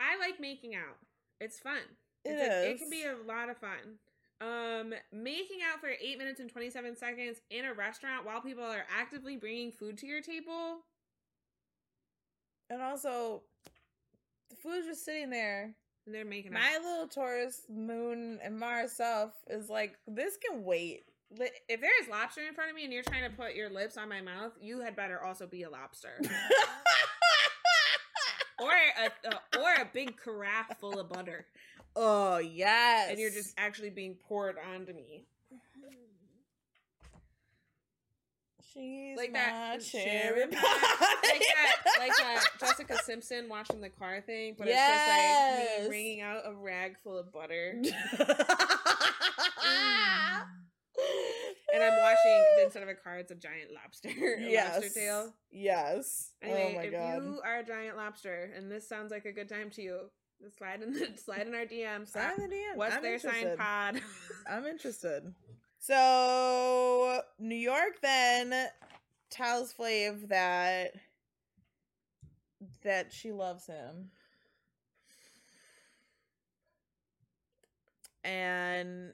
I 0.00 0.16
like 0.18 0.40
making 0.40 0.74
out. 0.74 0.96
It's 1.40 1.58
fun. 1.58 1.78
It 2.24 2.30
It's 2.30 2.40
it 2.66 2.72
is. 2.74 2.80
can 2.80 2.90
be 2.90 3.04
a 3.04 3.14
lot 3.26 3.50
of 3.50 3.58
fun. 3.58 3.98
Um, 4.40 4.94
making 5.12 5.58
out 5.68 5.80
for 5.80 5.88
eight 5.88 6.16
minutes 6.16 6.38
and 6.38 6.48
27 6.48 6.96
seconds 6.96 7.40
in 7.50 7.64
a 7.64 7.74
restaurant 7.74 8.24
while 8.24 8.40
people 8.40 8.62
are 8.62 8.84
actively 8.96 9.36
bringing 9.36 9.72
food 9.72 9.98
to 9.98 10.06
your 10.06 10.20
table. 10.20 10.84
And 12.70 12.80
also, 12.80 13.42
the 14.50 14.56
food's 14.56 14.86
just 14.86 15.04
sitting 15.04 15.30
there. 15.30 15.74
And 16.06 16.14
they're 16.14 16.24
making 16.24 16.54
out. 16.54 16.60
My 16.60 16.78
little 16.82 17.08
Taurus, 17.08 17.62
Moon, 17.68 18.38
and 18.42 18.58
Mars 18.58 18.92
self 18.92 19.32
is 19.48 19.68
like, 19.68 19.98
this 20.06 20.36
can 20.36 20.64
wait. 20.64 21.04
If 21.30 21.80
there 21.80 22.02
is 22.02 22.08
lobster 22.08 22.40
in 22.46 22.54
front 22.54 22.70
of 22.70 22.76
me 22.76 22.84
and 22.84 22.92
you're 22.92 23.02
trying 23.02 23.28
to 23.28 23.36
put 23.36 23.54
your 23.54 23.68
lips 23.68 23.98
on 23.98 24.08
my 24.08 24.22
mouth, 24.22 24.52
you 24.60 24.80
had 24.80 24.96
better 24.96 25.22
also 25.22 25.46
be 25.46 25.64
a 25.64 25.70
lobster. 25.70 26.18
or 28.58 28.70
a, 28.70 29.28
a 29.28 29.58
or 29.58 29.74
a 29.82 29.88
big 29.92 30.16
carafe 30.16 30.78
full 30.80 30.98
of 30.98 31.08
butter. 31.08 31.46
Oh 31.98 32.38
yes, 32.38 33.10
And 33.10 33.18
you're 33.18 33.30
just 33.30 33.54
actually 33.58 33.90
being 33.90 34.14
poured 34.28 34.56
onto 34.72 34.92
me. 34.94 35.26
Mm-hmm. 35.52 35.88
she's 38.72 39.16
like 39.16 39.32
that 39.32 39.80
cherry 39.80 40.46
pie. 40.46 40.50
like 40.50 40.52
that, 41.54 41.98
like 41.98 42.12
that 42.16 42.44
Jessica 42.60 42.96
Simpson 43.04 43.48
washing 43.48 43.80
the 43.80 43.88
car 43.88 44.20
thing, 44.20 44.54
but 44.56 44.68
it's 44.68 44.76
Yes. 44.76 45.58
just 45.58 45.70
like 45.80 45.84
me 45.84 45.90
wringing 45.90 46.20
out 46.20 46.42
a 46.44 46.54
rag 46.54 46.96
full 47.02 47.18
of 47.18 47.32
butter, 47.32 47.74
mm. 47.82 47.90
and 51.74 51.82
I'm 51.82 51.98
washing 52.00 52.44
instead 52.64 52.82
of 52.82 52.88
a 52.88 52.94
car, 52.94 53.18
it's 53.18 53.30
a 53.30 53.34
giant 53.34 53.70
lobster, 53.74 54.08
a 54.38 54.50
yes. 54.50 54.74
lobster 54.82 55.00
tail. 55.00 55.34
Yes. 55.50 56.32
Anyway, 56.42 56.70
oh 56.72 56.76
my 56.76 56.82
if 56.84 56.92
god. 56.92 57.22
you 57.24 57.40
are 57.44 57.58
a 57.60 57.64
giant 57.64 57.96
lobster 57.96 58.50
and 58.56 58.70
this 58.70 58.88
sounds 58.88 59.10
like 59.10 59.24
a 59.24 59.32
good 59.32 59.48
time 59.48 59.70
to 59.70 59.82
you, 59.82 60.10
slide 60.56 60.82
in 60.82 60.92
the 60.92 61.08
slide 61.24 61.46
in 61.46 61.54
our 61.54 61.64
DMs. 61.64 62.08
Slide 62.08 62.38
in 62.38 62.48
the 62.48 62.54
DM. 62.54 62.76
What's 62.76 62.96
I'm 62.96 63.02
their 63.02 63.18
sign 63.18 63.56
pod? 63.56 64.00
I'm 64.50 64.66
interested. 64.66 65.34
So 65.80 67.20
New 67.38 67.54
York 67.54 68.00
then 68.02 68.52
tells 69.30 69.72
Flav 69.72 70.26
that 70.28 70.92
that 72.82 73.12
she 73.12 73.30
loves 73.30 73.68
him. 73.68 74.10
And 78.24 79.12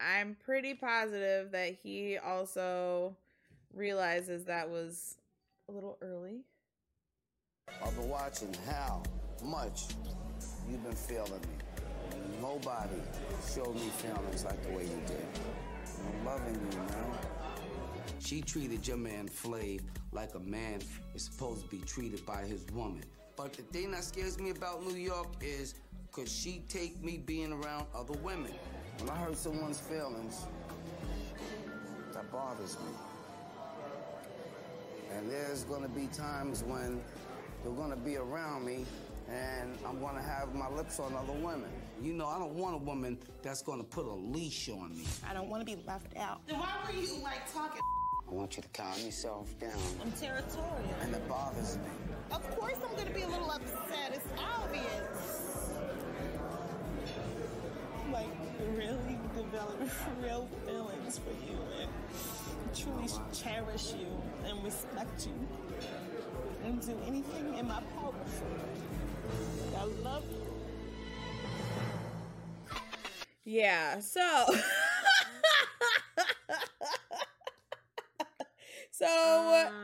I'm 0.00 0.36
pretty 0.44 0.74
positive 0.74 1.52
that 1.52 1.76
he 1.80 2.18
also 2.18 3.16
realizes 3.72 4.46
that 4.46 4.68
was 4.68 5.16
a 5.68 5.72
little 5.72 5.98
early. 6.02 6.40
I've 7.82 7.96
been 7.96 8.08
watching 8.08 8.54
how 8.66 9.02
much 9.44 9.84
you've 10.72 10.84
been 10.84 10.94
feeling 10.94 11.32
me. 11.32 12.18
Nobody 12.40 12.96
showed 13.54 13.74
me 13.74 13.90
feelings 13.98 14.44
like 14.44 14.62
the 14.62 14.70
way 14.70 14.84
you 14.84 15.02
did. 15.06 15.26
I'm 16.08 16.24
loving 16.24 16.54
you, 16.54 16.78
man. 16.78 17.18
She 18.20 18.40
treated 18.40 18.86
your 18.88 18.96
man 18.96 19.28
Flav 19.28 19.80
like 20.12 20.34
a 20.34 20.38
man 20.38 20.80
is 21.14 21.24
supposed 21.24 21.62
to 21.64 21.68
be 21.68 21.82
treated 21.84 22.24
by 22.24 22.42
his 22.42 22.64
woman. 22.72 23.04
But 23.36 23.52
the 23.52 23.62
thing 23.64 23.90
that 23.90 24.04
scares 24.04 24.38
me 24.38 24.50
about 24.50 24.82
New 24.82 24.94
York 24.94 25.28
is 25.42 25.74
could 26.10 26.28
she 26.28 26.62
take 26.68 27.02
me 27.04 27.18
being 27.18 27.52
around 27.52 27.86
other 27.94 28.14
women? 28.22 28.52
When 28.98 29.10
I 29.10 29.16
hurt 29.16 29.36
someone's 29.36 29.78
feelings, 29.78 30.46
that 32.14 32.30
bothers 32.32 32.76
me. 32.76 32.92
And 35.14 35.30
there's 35.30 35.64
gonna 35.64 35.88
be 35.88 36.06
times 36.06 36.62
when 36.62 37.02
they're 37.62 37.72
gonna 37.72 37.96
be 37.96 38.16
around 38.16 38.64
me 38.64 38.86
and 39.28 39.76
I'm 39.86 40.00
gonna 40.00 40.22
have 40.22 40.54
my 40.54 40.68
lips 40.68 40.98
on 41.00 41.14
other 41.14 41.32
women. 41.32 41.70
You 42.00 42.12
know, 42.12 42.26
I 42.26 42.38
don't 42.38 42.54
want 42.54 42.74
a 42.74 42.78
woman 42.78 43.18
that's 43.42 43.62
gonna 43.62 43.84
put 43.84 44.06
a 44.06 44.12
leash 44.12 44.68
on 44.68 44.96
me. 44.96 45.04
I 45.28 45.34
don't 45.34 45.48
want 45.48 45.66
to 45.66 45.76
be 45.76 45.82
left 45.86 46.16
out. 46.16 46.46
Then 46.46 46.58
why 46.58 46.70
were 46.86 46.98
you 46.98 47.22
like 47.22 47.52
talking? 47.52 47.80
I 48.28 48.34
want 48.34 48.56
you 48.56 48.62
to 48.62 48.68
calm 48.68 48.98
yourself 49.04 49.58
down. 49.58 49.78
I'm 50.02 50.12
territorial. 50.12 50.94
And 51.02 51.14
it 51.14 51.28
bothers 51.28 51.76
me. 51.76 51.84
Of 52.30 52.48
course, 52.56 52.78
I'm 52.88 52.96
gonna 52.96 53.14
be 53.14 53.22
a 53.22 53.28
little 53.28 53.50
upset. 53.50 54.12
It's 54.14 54.26
obvious. 54.38 55.70
Like 58.12 58.28
really 58.76 59.18
develop 59.36 59.80
real 60.22 60.48
feelings 60.66 61.18
for 61.18 61.30
you 61.50 61.58
and 61.80 61.90
truly 62.74 63.08
cherish 63.32 63.92
you 63.92 64.06
and 64.48 64.62
respect 64.64 65.26
you 65.26 65.48
and 66.64 66.80
do 66.80 66.96
anything 67.06 67.58
in 67.58 67.66
my 67.68 67.80
power 67.94 68.12
for 68.26 68.44
you. 68.44 69.01
I 69.76 69.84
love 70.02 70.24
you. 70.30 70.38
Yeah, 73.44 74.00
so 74.00 74.20
So 78.90 79.06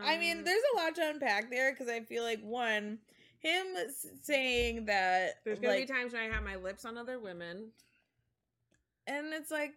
I 0.05 0.19
mean 0.19 0.39
Um. 0.39 0.45
there's 0.45 0.63
a 0.75 0.77
lot 0.77 0.95
to 0.97 1.09
unpack 1.09 1.51
there 1.51 1.75
cuz 1.75 1.89
I 1.89 2.01
feel 2.01 2.23
like 2.23 2.41
one 2.43 2.99
him 3.41 3.67
saying 4.23 4.85
that 4.87 5.43
There's 5.45 5.59
gonna 5.59 5.75
like 5.75 5.87
be 5.89 5.93
times 5.93 6.13
when 6.13 6.23
I 6.23 6.27
have 6.35 6.43
my 6.45 6.57
lips 6.57 6.85
on 6.85 6.97
other 6.99 7.19
women. 7.19 7.73
and 9.07 9.33
it's 9.33 9.51
like 9.51 9.75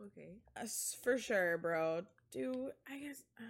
Okay. 0.00 0.28
uh, 0.56 0.66
for 1.02 1.18
sure, 1.18 1.58
bro. 1.58 2.02
Do 2.30 2.70
I 2.88 2.98
guess 2.98 3.22
uh, 3.38 3.42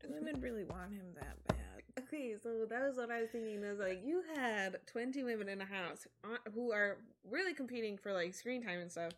do 0.00 0.08
women 0.12 0.40
really 0.40 0.64
want 0.64 0.92
him 0.92 1.14
that 1.14 1.36
bad? 1.48 1.55
Okay, 1.98 2.34
so 2.42 2.66
that 2.68 2.82
was 2.82 2.96
what 2.96 3.10
I 3.10 3.22
was 3.22 3.30
thinking. 3.30 3.62
Is 3.62 3.78
like 3.78 4.02
you 4.04 4.22
had 4.34 4.78
twenty 4.86 5.22
women 5.24 5.48
in 5.48 5.60
a 5.60 5.64
house 5.64 6.06
uh, 6.24 6.36
who 6.54 6.72
are 6.72 6.98
really 7.28 7.54
competing 7.54 7.96
for 7.96 8.12
like 8.12 8.34
screen 8.34 8.62
time 8.62 8.80
and 8.80 8.90
stuff, 8.90 9.12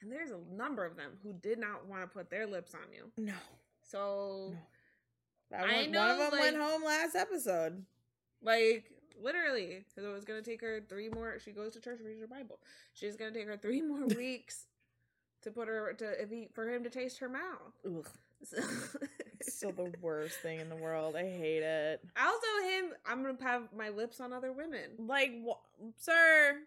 and 0.00 0.10
there's 0.10 0.30
a 0.30 0.40
number 0.52 0.84
of 0.84 0.96
them 0.96 1.12
who 1.22 1.32
did 1.32 1.58
not 1.58 1.86
want 1.86 2.02
to 2.02 2.08
put 2.08 2.30
their 2.30 2.46
lips 2.46 2.74
on 2.74 2.92
you. 2.92 3.10
No. 3.16 3.34
So, 3.82 4.48
No. 4.52 4.58
That 5.50 5.68
I 5.68 5.82
one, 5.82 5.92
one 5.94 6.10
of 6.10 6.18
them 6.18 6.40
went 6.40 6.56
home 6.56 6.82
last 6.84 7.14
episode. 7.14 7.84
like 8.42 8.90
literally, 9.22 9.84
because 9.88 10.08
it 10.08 10.12
was 10.12 10.24
gonna 10.24 10.42
take 10.42 10.60
her 10.62 10.80
three 10.88 11.08
more. 11.08 11.38
She 11.38 11.52
goes 11.52 11.74
to 11.74 11.80
church, 11.80 12.00
reads 12.04 12.20
her 12.20 12.26
Bible. 12.26 12.58
She's 12.94 13.16
gonna 13.16 13.30
take 13.30 13.46
her 13.46 13.56
three 13.56 13.80
more 13.82 14.06
weeks 14.16 14.66
to 15.42 15.50
put 15.50 15.68
her 15.68 15.92
to 15.92 16.22
if 16.22 16.30
he, 16.30 16.48
for 16.52 16.68
him 16.68 16.82
to 16.82 16.90
taste 16.90 17.18
her 17.20 17.28
mouth. 17.28 17.72
So, 18.42 18.58
It's 19.46 19.56
still 19.56 19.72
the 19.72 19.92
worst 20.00 20.38
thing 20.40 20.60
in 20.60 20.68
the 20.68 20.76
world. 20.76 21.16
I 21.16 21.22
hate 21.22 21.62
it. 21.62 22.00
also 22.18 22.68
him. 22.68 22.92
I'm 23.06 23.22
gonna 23.22 23.36
have 23.42 23.72
my 23.76 23.88
lips 23.90 24.20
on 24.20 24.32
other 24.32 24.52
women. 24.52 24.90
Like, 24.98 25.32
wh- 25.46 25.60
sir, 25.98 26.58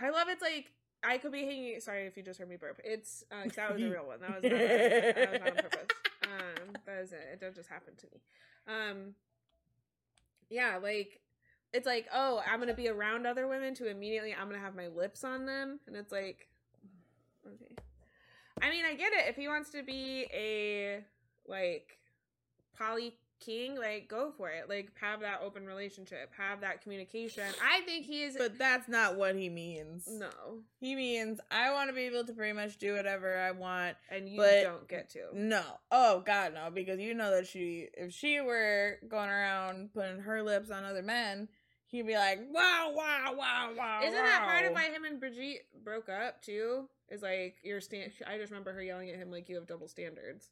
I 0.00 0.10
love 0.10 0.28
it's 0.28 0.42
like 0.42 0.72
I 1.02 1.18
could 1.18 1.32
be 1.32 1.44
hanging. 1.44 1.80
Sorry 1.80 2.06
if 2.06 2.16
you 2.16 2.22
just 2.22 2.38
heard 2.38 2.48
me 2.48 2.56
burp. 2.56 2.80
It's 2.84 3.24
uh, 3.30 3.48
that 3.56 3.72
was 3.72 3.82
a 3.82 3.88
real 3.88 4.06
one. 4.06 4.20
That 4.20 4.42
was 4.42 4.42
not, 4.42 4.58
that 4.58 5.30
was 5.32 5.40
not 5.40 5.48
on 5.48 5.56
purpose. 5.56 5.88
Um, 6.28 6.74
that 6.84 7.00
was 7.00 7.12
it. 7.12 7.38
It 7.40 7.54
just 7.54 7.70
happen 7.70 7.94
to 7.96 8.06
me. 8.12 8.20
Um, 8.68 9.14
yeah, 10.50 10.76
like 10.76 11.20
it's 11.72 11.86
like 11.86 12.06
oh, 12.12 12.42
I'm 12.46 12.58
gonna 12.60 12.74
be 12.74 12.88
around 12.88 13.26
other 13.26 13.48
women 13.48 13.74
to 13.76 13.88
immediately 13.88 14.34
I'm 14.38 14.46
gonna 14.48 14.60
have 14.60 14.76
my 14.76 14.88
lips 14.88 15.24
on 15.24 15.46
them, 15.46 15.80
and 15.86 15.96
it's 15.96 16.12
like 16.12 16.48
okay. 17.46 17.74
I 18.60 18.68
mean, 18.70 18.84
I 18.84 18.94
get 18.94 19.12
it 19.14 19.26
if 19.28 19.36
he 19.36 19.48
wants 19.48 19.70
to 19.70 19.82
be 19.82 20.26
a 20.34 21.02
like 21.46 21.97
poly 22.78 23.14
king, 23.40 23.76
like 23.76 24.08
go 24.08 24.32
for 24.36 24.50
it. 24.50 24.68
Like 24.68 24.90
have 25.00 25.20
that 25.20 25.40
open 25.44 25.66
relationship, 25.66 26.30
have 26.36 26.60
that 26.60 26.82
communication. 26.82 27.44
I 27.62 27.80
think 27.82 28.04
he 28.06 28.22
is 28.22 28.36
But 28.36 28.58
that's 28.58 28.88
not 28.88 29.16
what 29.16 29.36
he 29.36 29.48
means. 29.48 30.08
no. 30.08 30.28
He 30.80 30.94
means 30.94 31.40
I 31.50 31.72
want 31.72 31.90
to 31.90 31.94
be 31.94 32.02
able 32.02 32.24
to 32.24 32.32
pretty 32.32 32.52
much 32.52 32.78
do 32.78 32.94
whatever 32.94 33.38
I 33.38 33.52
want. 33.52 33.96
And 34.10 34.28
you 34.28 34.40
don't 34.40 34.88
get 34.88 35.10
to. 35.10 35.26
No. 35.34 35.62
Oh 35.90 36.22
God, 36.24 36.54
no. 36.54 36.70
Because 36.70 37.00
you 37.00 37.14
know 37.14 37.30
that 37.30 37.46
she, 37.46 37.88
if 37.94 38.12
she 38.12 38.40
were 38.40 38.98
going 39.08 39.30
around 39.30 39.92
putting 39.92 40.20
her 40.20 40.42
lips 40.42 40.70
on 40.70 40.84
other 40.84 41.02
men, 41.02 41.48
he'd 41.86 42.06
be 42.06 42.14
like, 42.14 42.40
wow, 42.50 42.92
wow, 42.94 43.34
wow, 43.36 43.70
wow. 43.76 44.00
Isn't 44.02 44.14
that 44.14 44.44
part 44.44 44.66
of 44.66 44.72
why 44.72 44.90
him 44.90 45.04
and 45.04 45.20
Brigitte 45.20 45.66
broke 45.84 46.08
up 46.08 46.42
too? 46.42 46.88
Is 47.10 47.22
like 47.22 47.56
your 47.62 47.80
stand. 47.80 48.12
I 48.26 48.36
just 48.36 48.50
remember 48.50 48.72
her 48.72 48.82
yelling 48.82 49.08
at 49.08 49.16
him 49.16 49.30
like 49.30 49.48
you 49.48 49.56
have 49.56 49.66
double 49.66 49.88
standards. 49.88 50.50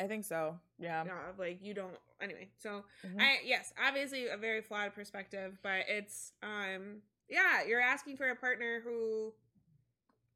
I 0.00 0.06
think 0.06 0.24
so. 0.24 0.58
Yeah. 0.78 1.04
Yeah, 1.06 1.12
like 1.38 1.60
you 1.62 1.74
don't. 1.74 1.96
Anyway, 2.20 2.48
so 2.58 2.84
Mhm. 3.06 3.20
I 3.20 3.38
yes, 3.44 3.72
obviously 3.82 4.28
a 4.28 4.36
very 4.36 4.60
flawed 4.60 4.94
perspective, 4.94 5.58
but 5.62 5.84
it's 5.88 6.32
um 6.42 7.02
yeah, 7.28 7.64
you're 7.66 7.80
asking 7.80 8.16
for 8.16 8.28
a 8.30 8.36
partner 8.36 8.80
who 8.84 9.32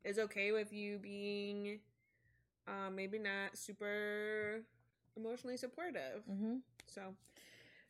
is 0.05 0.19
okay 0.19 0.53
with 0.53 0.73
you 0.73 0.99
being 0.99 1.81
um 2.69 2.95
maybe 2.95 3.19
not 3.19 3.57
super 3.57 4.62
emotionally 5.17 5.57
supportive. 5.57 6.23
Mhm. 6.31 6.61
So 6.87 7.15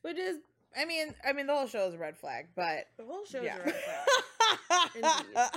Which 0.03 0.17
is, 0.17 0.39
I 0.77 0.85
mean, 0.85 1.15
I 1.25 1.33
mean, 1.33 1.47
the 1.47 1.55
whole 1.55 1.67
show 1.67 1.89
is 1.89 1.95
a 1.95 1.99
red 1.99 2.17
flag, 2.17 2.47
but 2.55 2.87
the 2.97 3.05
whole 3.05 3.25
show's 3.25 3.45
yeah. 3.45 3.59
a 3.59 3.65
red 3.65 3.75
flag. 3.75 5.49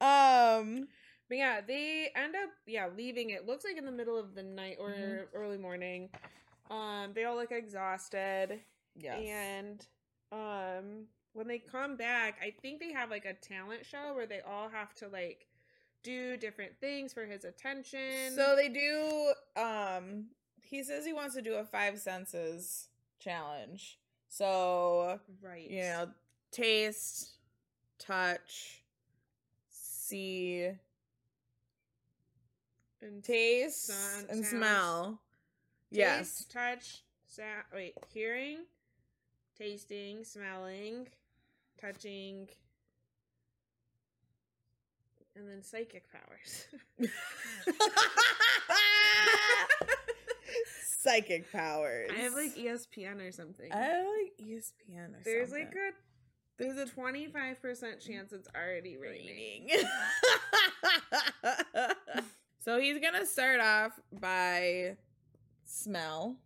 um. 0.00 0.88
But 1.30 1.38
yeah, 1.38 1.60
they 1.66 2.10
end 2.14 2.34
up 2.36 2.50
yeah 2.66 2.88
leaving. 2.94 3.30
It 3.30 3.46
looks 3.46 3.64
like 3.64 3.78
in 3.78 3.86
the 3.86 3.92
middle 3.92 4.18
of 4.18 4.34
the 4.34 4.42
night 4.42 4.76
or 4.78 4.90
Mhm. 4.90 5.28
early 5.32 5.56
morning. 5.56 6.10
Um, 6.70 7.12
they 7.14 7.24
all 7.24 7.36
look 7.36 7.52
exhausted, 7.52 8.60
Yes. 8.96 9.26
and 9.26 9.86
um, 10.32 11.08
when 11.32 11.46
they 11.48 11.58
come 11.58 11.96
back, 11.96 12.38
I 12.42 12.50
think 12.50 12.80
they 12.80 12.92
have 12.92 13.10
like 13.10 13.24
a 13.24 13.34
talent 13.34 13.86
show 13.86 14.12
where 14.14 14.26
they 14.26 14.40
all 14.40 14.68
have 14.68 14.94
to 14.96 15.08
like 15.08 15.46
do 16.02 16.36
different 16.36 16.78
things 16.80 17.12
for 17.12 17.24
his 17.26 17.44
attention. 17.44 18.34
So 18.34 18.54
they 18.56 18.68
do. 18.68 19.32
Um, 19.56 20.30
he 20.62 20.82
says 20.82 21.04
he 21.06 21.12
wants 21.12 21.34
to 21.36 21.42
do 21.42 21.54
a 21.54 21.64
five 21.64 21.98
senses 22.00 22.88
challenge. 23.20 23.98
So 24.28 25.20
right, 25.42 25.68
you 25.70 25.80
know, 25.82 26.10
taste, 26.52 27.36
touch, 27.98 28.82
see, 29.70 30.70
and 33.02 33.22
taste, 33.24 33.86
Sound- 33.86 34.26
and 34.30 34.44
smell. 34.44 35.20
taste, 35.92 35.98
Yes. 35.98 36.44
touch, 36.46 37.02
sound. 37.26 37.64
Wait, 37.72 37.94
hearing, 38.12 38.64
tasting, 39.58 40.24
smelling, 40.24 41.08
touching. 41.80 42.48
And 45.36 45.48
then 45.48 45.62
psychic 45.62 46.04
powers. 46.12 46.66
Psychic 51.02 51.50
powers. 51.50 52.10
I 52.14 52.18
have 52.20 52.34
like 52.34 52.54
ESPN 52.56 53.26
or 53.26 53.32
something. 53.32 53.72
I 53.72 53.76
have 53.78 54.04
like 54.04 54.32
ESPN 54.46 55.14
or 55.14 55.20
There's 55.24 55.48
something. 55.48 55.64
like 55.66 55.74
a 55.74 55.92
there's 56.58 56.76
a 56.76 56.84
25% 56.92 58.06
chance 58.06 58.32
it's 58.34 58.48
already 58.54 58.98
raining. 58.98 59.70
so 62.60 62.78
he's 62.78 62.98
gonna 62.98 63.24
start 63.24 63.58
off 63.60 63.98
by 64.12 64.96
smell, 65.64 66.36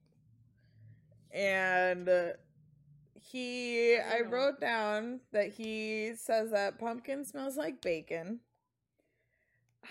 and 1.33 2.09
he. 3.21 3.97
I 3.97 4.21
wrote 4.21 4.61
down 4.61 5.21
that 5.33 5.49
he 5.49 6.13
says 6.17 6.53
that 6.53 6.79
pumpkin 6.79 7.25
smells 7.25 7.57
like 7.57 7.83
bacon. 7.83 8.39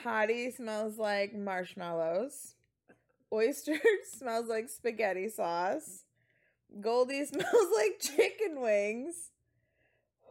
Hottie 0.03 0.55
smells 0.55 0.97
like 0.97 1.35
marshmallows. 1.35 2.55
Oyster 3.31 3.75
smells 4.03 4.47
like 4.47 4.69
spaghetti 4.69 5.27
sauce. 5.27 6.05
Goldie 6.79 7.25
smells 7.25 7.67
like 7.75 7.99
chicken 7.99 8.61
wings. 8.61 9.31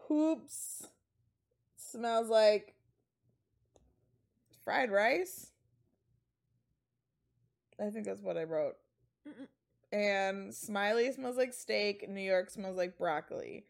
Hoops 0.09 0.87
smells 1.77 2.31
like 2.31 2.75
fried 4.65 4.91
rice. 4.91 5.52
I 7.83 7.91
think 7.91 8.07
that's 8.07 8.23
what 8.23 8.37
I 8.37 8.45
wrote. 8.45 8.77
Mm-mm. 9.29 9.49
And 9.93 10.55
Smiley 10.55 11.11
smells 11.13 11.37
like 11.37 11.53
steak. 11.53 12.09
New 12.09 12.23
York 12.23 12.51
smells 12.51 12.77
like 12.77 12.97
broccoli. 12.97 13.65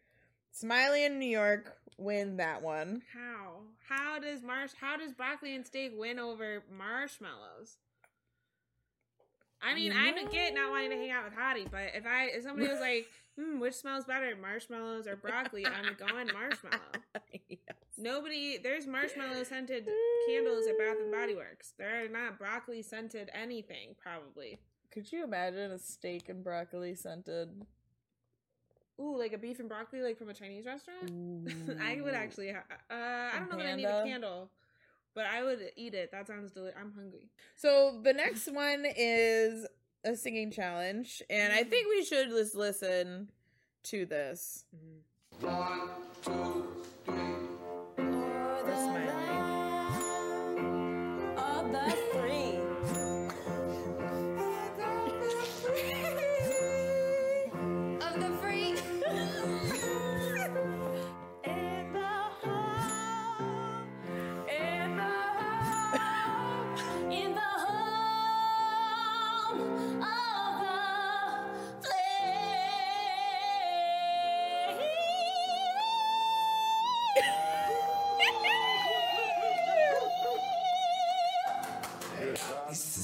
Smiley 0.51 1.05
and 1.05 1.19
New 1.19 1.25
York 1.25 1.75
win 1.97 2.37
that 2.37 2.61
one. 2.61 3.01
How? 3.13 3.61
How 3.89 4.19
does 4.19 4.41
marsh 4.41 4.71
how 4.79 4.97
does 4.97 5.13
broccoli 5.13 5.55
and 5.55 5.65
steak 5.65 5.93
win 5.95 6.19
over 6.19 6.63
marshmallows? 6.71 7.77
I 9.65 9.73
mean, 9.73 9.93
I 9.93 10.11
get 10.31 10.53
not 10.53 10.71
wanting 10.71 10.91
to 10.91 10.97
hang 10.97 11.11
out 11.11 11.25
with 11.25 11.33
Hottie, 11.33 11.69
but 11.69 11.95
if 11.95 12.05
I 12.05 12.25
if 12.25 12.43
somebody 12.43 12.67
was 12.67 12.79
like, 12.79 13.07
hmm, 13.39 13.59
which 13.59 13.75
smells 13.75 14.05
better, 14.05 14.35
marshmallows 14.39 15.07
or 15.07 15.15
broccoli, 15.15 15.65
I'm 15.65 15.95
going 16.07 16.27
marshmallow. 16.33 16.79
Yes. 17.49 17.59
Nobody 17.97 18.57
there's 18.57 18.87
marshmallow 18.87 19.43
scented 19.43 19.87
candles 20.27 20.67
at 20.67 20.77
Bath 20.77 20.97
and 20.99 21.11
Body 21.11 21.35
Works. 21.35 21.73
There 21.77 22.03
are 22.03 22.09
not 22.09 22.37
broccoli 22.37 22.81
scented 22.81 23.29
anything, 23.33 23.95
probably. 24.01 24.59
Could 24.91 25.11
you 25.11 25.23
imagine 25.23 25.71
a 25.71 25.79
steak 25.79 26.29
and 26.29 26.43
broccoli 26.43 26.93
scented? 26.95 27.65
Ooh, 28.99 29.17
like 29.17 29.33
a 29.33 29.37
beef 29.37 29.59
and 29.59 29.67
broccoli, 29.67 30.01
like 30.01 30.17
from 30.17 30.29
a 30.29 30.33
Chinese 30.33 30.65
restaurant. 30.65 31.09
I 31.81 31.99
would 32.01 32.13
actually. 32.13 32.51
Ha- 32.51 32.63
uh, 32.91 33.35
I 33.35 33.39
don't 33.39 33.51
know 33.51 33.57
that 33.57 33.65
I 33.65 33.75
need 33.75 33.85
a 33.85 34.03
candle, 34.05 34.49
but 35.15 35.25
I 35.25 35.43
would 35.43 35.59
eat 35.75 35.93
it. 35.93 36.11
That 36.11 36.27
sounds 36.27 36.51
delicious. 36.51 36.77
I'm 36.79 36.93
hungry. 36.93 37.29
So 37.55 37.99
the 38.03 38.13
next 38.13 38.51
one 38.51 38.85
is 38.85 39.65
a 40.03 40.15
singing 40.15 40.51
challenge, 40.51 41.21
and 41.29 41.53
I 41.53 41.63
think 41.63 41.87
we 41.89 42.03
should 42.03 42.29
just 42.29 42.55
listen 42.55 43.29
to 43.83 44.05
this. 44.05 44.65
Mm-hmm. 44.75 45.47
One, 45.47 45.89
two, 46.23 46.67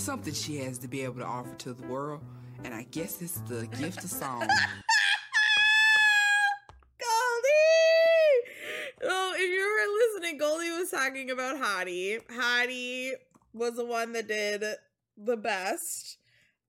something 0.10 0.34
she 0.34 0.58
has 0.58 0.80
to 0.80 0.88
be 0.88 1.04
able 1.04 1.20
to 1.20 1.24
offer 1.24 1.54
to 1.54 1.72
the 1.72 1.86
world, 1.86 2.20
and 2.64 2.74
I 2.74 2.82
guess 2.90 3.22
it's 3.22 3.42
the 3.42 3.68
gift 3.78 4.04
of 4.04 4.10
song. 4.10 4.40
Goldie! 7.00 7.30
Oh, 9.04 9.36
if 9.38 9.52
you 9.52 9.62
were 9.70 9.86
listening, 10.18 10.40
Goldie 10.40 10.72
was 10.72 10.90
talking 10.90 11.30
about 11.30 11.58
Hottie. 11.58 12.26
Hottie 12.26 13.12
was 13.54 13.76
the 13.76 13.86
one 13.86 14.14
that 14.14 14.28
did 14.28 14.64
the 15.16 15.38
best. 15.38 16.18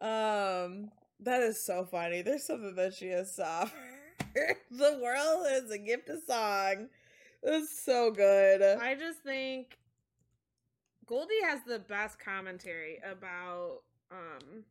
Um, 0.03 0.90
that 1.20 1.40
is 1.40 1.64
so 1.64 1.87
funny. 1.87 2.20
There's 2.20 2.44
something 2.44 2.74
that 2.74 2.92
she 2.92 3.09
has 3.09 3.37
to 3.37 3.48
offer. 3.48 3.72
the 4.70 5.00
world 5.03 5.46
is 5.50 5.70
a 5.70 5.79
gift 5.79 6.11
of 6.11 6.18
song. 6.29 6.88
That's 7.42 7.83
so 7.83 8.11
good. 8.11 8.61
I 8.61 8.96
just 8.96 9.20
think 9.20 9.79
Goldie 11.11 11.42
has 11.42 11.59
the 11.66 11.81
best 11.81 12.20
commentary 12.20 12.99
about 13.05 13.81
um 14.12 14.62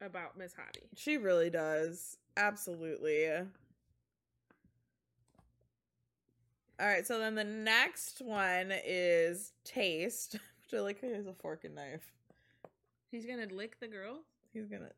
about 0.00 0.38
Miss 0.38 0.52
Hottie. 0.52 0.86
She 0.96 1.16
really 1.16 1.50
does. 1.50 2.16
Absolutely. 2.36 3.26
All 6.80 6.86
right, 6.88 7.04
so 7.06 7.18
then 7.18 7.34
the 7.34 7.42
next 7.44 8.22
one 8.24 8.72
is 8.86 9.52
taste. 9.64 10.34
Which 10.62 10.78
I 10.78 10.80
like 10.82 11.00
how 11.02 11.08
he 11.08 11.14
has 11.14 11.26
a 11.26 11.34
fork 11.34 11.64
and 11.64 11.74
knife. 11.74 12.12
He's 13.10 13.26
gonna 13.26 13.46
lick 13.52 13.80
the 13.80 13.88
girl. 13.88 14.20
He's 14.52 14.68
gonna. 14.68 14.90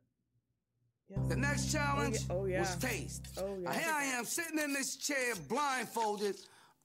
The 1.29 1.37
next 1.37 1.73
challenge 1.73 2.19
Oh, 2.29 2.45
yeah. 2.45 2.61
was 2.61 2.77
taste. 2.77 3.29
Oh, 3.39 3.57
yeah. 3.63 3.73
Here 3.73 3.93
I 3.93 4.05
am 4.05 4.25
sitting 4.27 4.59
in 4.59 4.73
this 4.75 4.97
chair 4.97 5.35
blindfolded. 5.49 6.37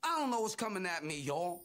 I 0.03 0.19
don't 0.19 0.31
know 0.31 0.41
what's 0.41 0.55
coming 0.55 0.85
at 0.85 1.03
me, 1.03 1.19
y'all. 1.19 1.61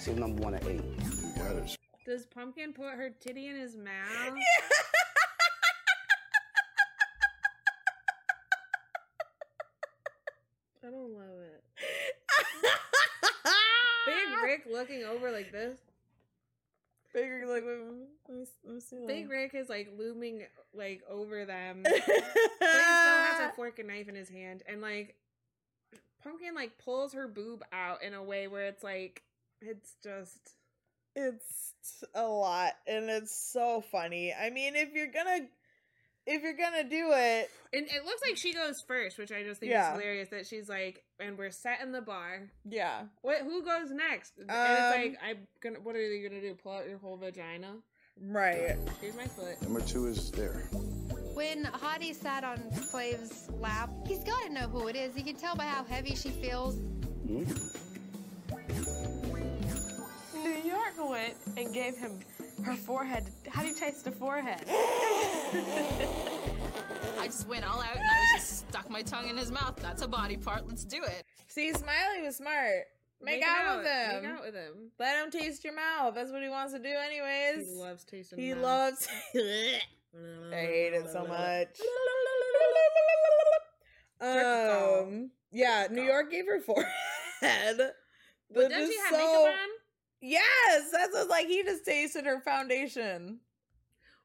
See 0.00 0.12
number 0.12 0.42
one 0.42 0.54
at 0.54 0.66
eight. 0.66 0.80
You. 0.80 1.66
Does 2.06 2.24
Pumpkin 2.24 2.72
put 2.72 2.94
her 2.94 3.10
titty 3.20 3.48
in 3.48 3.56
his 3.56 3.76
mouth? 3.76 3.86
Yeah. 4.18 4.32
I 10.82 10.90
don't 10.90 11.12
love 11.12 11.29
Rick 14.50 14.66
looking 14.70 15.04
over 15.04 15.30
like 15.30 15.52
this. 15.52 15.78
Big 17.12 17.30
Rick, 17.30 17.48
like, 17.48 17.64
let 17.64 17.78
me, 17.78 18.04
let 18.28 18.38
me, 18.38 18.44
let 18.64 18.74
me 18.74 18.80
see. 18.80 18.96
that. 18.96 19.08
Big 19.08 19.28
Rick 19.28 19.54
is 19.54 19.68
like 19.68 19.88
looming 19.98 20.42
like 20.74 21.02
over 21.08 21.44
them. 21.44 21.80
but 21.84 21.92
he 21.92 22.00
still 22.00 22.16
has 22.60 23.50
a 23.50 23.52
fork 23.56 23.78
and 23.78 23.88
knife 23.88 24.08
in 24.08 24.14
his 24.14 24.28
hand, 24.28 24.62
and 24.68 24.80
like 24.80 25.16
Pumpkin 26.22 26.54
like 26.54 26.78
pulls 26.78 27.12
her 27.14 27.26
boob 27.26 27.64
out 27.72 28.02
in 28.02 28.14
a 28.14 28.22
way 28.22 28.46
where 28.46 28.66
it's 28.66 28.84
like 28.84 29.22
it's 29.60 29.94
just 30.02 30.56
it's 31.16 32.04
a 32.14 32.22
lot 32.22 32.72
and 32.86 33.10
it's 33.10 33.34
so 33.34 33.82
funny 33.90 34.32
i 34.32 34.48
mean 34.48 34.76
if 34.76 34.92
you're 34.94 35.10
gonna 35.10 35.40
if 36.26 36.42
you're 36.42 36.54
gonna 36.56 36.84
do 36.84 37.10
it 37.12 37.50
and 37.72 37.86
it 37.86 38.04
looks 38.04 38.20
like 38.26 38.36
she 38.36 38.52
goes 38.52 38.82
first, 38.86 39.18
which 39.18 39.32
I 39.32 39.42
just 39.42 39.60
think 39.60 39.70
Yeah. 39.72 39.92
is 39.94 40.00
hilarious 40.00 40.28
that 40.30 40.46
she's 40.46 40.68
like, 40.68 41.02
and 41.18 41.36
we're 41.38 41.50
set 41.50 41.80
in 41.82 41.92
the 41.92 42.00
bar. 42.02 42.50
yeah 42.64 43.04
What? 43.22 43.38
Who 43.42 43.64
goes 43.64 43.90
next? 43.90 44.34
and 44.38 44.50
it's 44.50 44.56
Um, 44.94 45.00
like, 45.02 45.18
I'm 45.22 45.46
gonna. 45.62 45.80
What 45.80 45.96
are 45.96 46.00
you 46.00 46.28
gonna 46.28 46.40
do? 46.40 46.54
Pull 46.54 46.72
out 46.72 46.88
your 46.88 46.98
whole 46.98 47.16
vagina? 47.16 47.76
right 48.22 48.76
Here's 49.00 49.14
my 49.16 49.24
foot. 49.24 49.60
Number 49.62 49.80
two 49.80 50.06
is 50.06 50.30
there. 50.32 50.68
When 51.34 51.64
Hottie 51.64 52.14
sat 52.14 52.44
on 52.44 52.58
Flav's 52.70 53.48
lap, 53.50 53.88
he's 54.06 54.22
got 54.24 54.42
to 54.42 54.50
know 54.52 54.68
who 54.68 54.88
it 54.88 54.96
is. 54.96 55.16
You 55.16 55.24
can 55.24 55.36
tell 55.36 55.56
by 55.56 55.64
how 55.64 55.84
heavy 55.84 56.14
she 56.14 56.28
feels. 56.28 56.76
New 60.34 60.50
York 60.64 60.94
went 60.98 61.34
and 61.56 61.72
gave 61.72 61.96
him 61.96 62.18
her 62.64 62.74
forehead. 62.76 63.24
How 63.48 63.62
do 63.62 63.68
you 63.68 63.74
taste 63.74 64.04
the 64.04 64.10
forehead? 64.12 64.64
I 67.18 67.26
just 67.26 67.46
went 67.48 67.64
all 67.64 67.80
out 67.80 67.94
and 67.96 68.02
I 68.04 68.20
was 68.34 68.40
just 68.40 68.68
stuck 68.68 68.88
my 68.90 69.02
tongue 69.02 69.28
in 69.28 69.36
his 69.36 69.50
mouth. 69.50 69.76
That's 69.80 70.02
a 70.02 70.08
body 70.08 70.36
part. 70.36 70.66
Let's 70.68 70.84
do 70.84 71.02
it. 71.02 71.24
see 71.48 71.72
smiley 71.72 72.22
was 72.24 72.36
smart 72.36 72.84
make, 73.22 73.40
Make 73.40 73.48
out, 73.48 73.78
with 73.78 73.86
him 73.86 74.22
Make 74.22 74.30
out 74.32 74.42
with 74.44 74.54
him. 74.54 74.90
let 74.98 75.22
him 75.24 75.30
taste 75.30 75.62
your 75.64 75.74
mouth 75.74 76.14
that's 76.14 76.30
what 76.32 76.42
he 76.42 76.48
wants 76.48 76.72
to 76.72 76.78
do 76.78 76.88
anyways 76.88 77.68
He 77.68 77.74
loves 77.74 78.04
tasting. 78.04 78.38
he 78.38 78.54
mouth. 78.54 78.62
loves 78.62 79.08
i 79.34 80.56
hate 80.56 80.94
it 80.94 81.06
so 81.12 81.26
much 81.26 81.78
um 84.20 85.30
yeah 85.52 85.86
new 85.90 86.02
york 86.02 86.30
gave 86.30 86.46
her 86.46 86.60
forehead 86.60 86.86
But 88.52 88.68
They're 88.68 88.68
does 88.70 88.88
she 88.90 88.96
have 88.98 89.10
so- 89.10 89.16
makeup 89.18 89.46
on? 89.46 89.68
Yes 90.20 90.90
that's 90.92 91.12
what's 91.14 91.30
like 91.30 91.46
he 91.46 91.62
just 91.62 91.84
tasted 91.84 92.26
her 92.26 92.40
foundation 92.40 93.40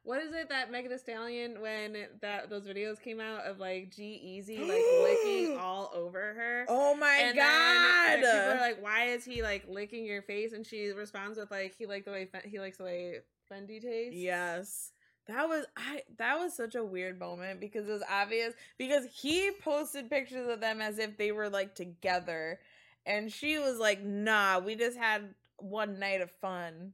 What 0.02 0.22
is 0.22 0.32
it 0.34 0.50
that 0.50 0.70
Megan 0.70 0.90
Thee 0.92 0.98
Stallion 0.98 1.60
when 1.60 1.96
that 2.20 2.48
those 2.48 2.66
videos 2.66 3.00
came 3.00 3.18
out 3.20 3.44
of 3.44 3.58
like 3.58 3.90
G 3.94 4.04
Easy 4.22 4.58
like 4.58 4.82
licking 5.02 5.58
all 5.60 5.90
over 5.94 6.34
her? 6.34 6.66
Oh 6.68 6.94
my 6.94 7.14
and 7.14 7.36
god! 7.36 8.22
Then, 8.22 8.22
like, 8.22 8.32
people 8.32 8.52
are 8.52 8.68
like, 8.68 8.82
"Why 8.82 9.04
is 9.06 9.24
he 9.24 9.42
like 9.42 9.64
licking 9.68 10.04
your 10.04 10.22
face?" 10.22 10.52
And 10.52 10.64
she 10.64 10.90
responds 10.90 11.38
with 11.38 11.50
like, 11.50 11.74
"He 11.76 11.86
like 11.86 12.04
the 12.04 12.12
way 12.12 12.28
he 12.44 12.60
likes 12.60 12.78
the 12.78 12.84
way 12.84 13.18
Fenty 13.50 13.82
tastes." 13.82 14.14
yes, 14.14 14.92
that 15.26 15.48
was 15.48 15.66
I. 15.76 16.02
That 16.18 16.38
was 16.38 16.54
such 16.54 16.76
a 16.76 16.84
weird 16.84 17.18
moment 17.18 17.58
because 17.58 17.88
it 17.88 17.92
was 17.92 18.04
obvious 18.08 18.54
because 18.78 19.06
he 19.12 19.50
posted 19.60 20.08
pictures 20.08 20.46
of 20.48 20.60
them 20.60 20.80
as 20.80 20.98
if 20.98 21.16
they 21.16 21.32
were 21.32 21.48
like 21.48 21.74
together, 21.74 22.60
and 23.04 23.32
she 23.32 23.58
was 23.58 23.78
like, 23.78 24.04
"Nah, 24.04 24.60
we 24.60 24.76
just 24.76 24.96
had 24.96 25.34
one 25.58 25.98
night 25.98 26.20
of 26.20 26.30
fun," 26.40 26.92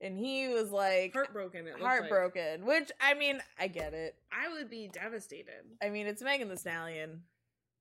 and 0.00 0.18
he 0.18 0.48
was 0.48 0.70
like 0.70 1.12
heartbroken. 1.12 1.66
Heartbroken. 1.80 2.64
Which 2.66 2.90
I 3.00 3.14
mean, 3.14 3.40
I 3.58 3.68
get 3.68 3.94
it. 3.94 4.16
I 4.32 4.52
would 4.52 4.70
be 4.70 4.88
devastated. 4.88 5.64
I 5.82 5.88
mean, 5.90 6.06
it's 6.06 6.22
Megan 6.22 6.48
Thee 6.48 6.56
Stallion. 6.56 7.22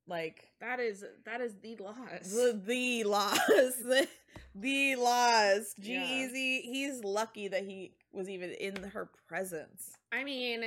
Like 0.08 0.50
That 0.60 0.80
is 0.80 1.06
that 1.26 1.40
is 1.40 1.54
the 1.62 1.76
loss. 1.78 1.96
the, 2.32 2.60
the 2.66 3.04
loss 3.04 3.38
the 4.56 4.96
loss 4.96 5.76
Yeah. 5.78 6.04
g-eazy 6.04 6.62
he's 6.64 7.04
lucky 7.04 7.48
that 7.50 7.64
he 7.64 7.94
was 8.12 8.28
even 8.28 8.50
in 8.52 8.82
her 8.82 9.12
presence 9.28 9.92
I 10.12 10.24
mean, 10.24 10.64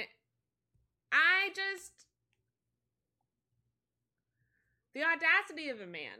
I 1.10 1.48
just 1.56 2.06
the 4.94 5.02
audacity 5.02 5.70
of 5.70 5.80
a 5.80 5.86
man. 5.86 6.18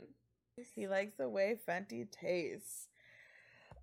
he 0.74 0.88
likes 0.88 1.14
the 1.16 1.28
way 1.28 1.56
fenty 1.68 2.10
tastes 2.10 2.88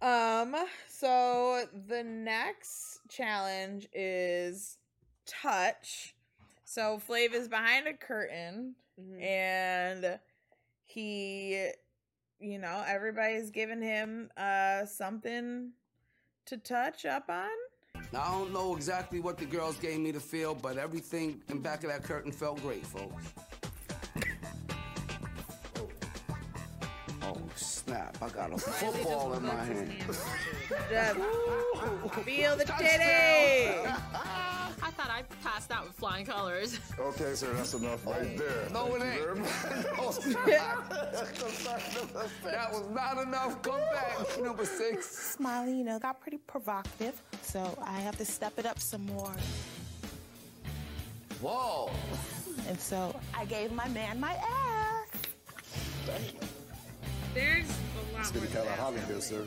um 0.02 0.56
so 0.88 1.66
the 1.88 2.04
next 2.04 3.00
challenge 3.10 3.88
is 3.94 4.78
touch 5.26 6.16
so 6.64 7.02
flav 7.08 7.34
is 7.34 7.48
behind 7.48 7.88
a 7.88 7.94
curtain 7.94 8.76
Mhm. 9.00 9.22
and 9.22 10.20
he 10.84 11.70
you 12.40 12.58
know 12.60 12.84
everybody's 12.88 13.50
giving 13.50 13.82
him 13.82 14.30
uh 14.38 14.86
something 14.86 15.72
to 16.46 16.58
touch 16.58 17.06
up 17.06 17.30
on 17.30 17.50
Now, 18.12 18.22
I 18.24 18.32
don't 18.32 18.54
know 18.54 18.76
exactly 18.76 19.20
what 19.20 19.38
the 19.38 19.46
girls 19.46 19.78
gave 19.78 20.00
me 20.00 20.12
to 20.14 20.20
feel, 20.20 20.56
but 20.56 20.78
everything 20.78 21.44
in 21.50 21.60
back 21.62 21.84
of 21.84 21.90
that 21.92 22.04
curtain 22.04 22.32
felt 22.32 22.60
great, 22.62 22.86
folks. 22.86 23.34
Snap. 27.56 28.18
I 28.22 28.30
got 28.30 28.54
a 28.54 28.58
football 28.60 29.34
in 29.34 29.44
my 29.44 29.54
hand. 29.64 29.94
Feel 32.26 32.56
the 32.56 32.66
titty 32.66 33.04
I 34.82 34.92
thought 34.92 35.10
I 35.10 35.24
passed 35.44 35.72
out 35.72 35.86
with 35.86 35.96
flying 35.96 36.26
colors. 36.26 36.80
Okay, 36.98 37.34
sir, 37.34 37.54
that's 37.54 37.74
enough 37.74 38.06
right 38.06 38.38
there. 38.38 38.68
No, 38.72 38.88
it 38.96 39.00
you 39.00 39.06
ain't. 39.06 39.22
very 39.22 39.36
much. 39.40 39.50
That 42.44 42.72
was 42.72 42.88
not 42.92 43.18
enough. 43.22 43.62
Come 43.62 43.80
back, 43.92 44.42
number 44.42 44.66
six. 44.66 45.06
Smiley, 45.36 45.78
you 45.78 45.84
know, 45.84 46.00
got 46.00 46.20
pretty 46.22 46.38
provocative, 46.38 47.22
so 47.42 47.78
I 47.84 48.00
have 48.00 48.18
to 48.18 48.26
step 48.26 48.58
it 48.58 48.66
up 48.66 48.80
some 48.80 49.06
more. 49.06 49.36
Whoa. 51.42 51.92
And 52.68 52.80
so 52.80 53.16
I 53.36 53.46
gave 53.46 53.72
my 53.72 53.88
man 53.90 54.20
my 54.20 54.34
ass. 54.34 55.08
There's 57.34 57.70
a 57.70 58.14
lot 58.14 58.18
Let's 58.18 58.34
more 58.34 58.42
get 58.42 58.42
the 58.42 58.48
to 58.48 58.54
cat 58.54 58.58
out 58.58 58.66
that. 58.66 58.80
Holly 58.80 59.00
here, 59.08 59.22
sir. 59.22 59.46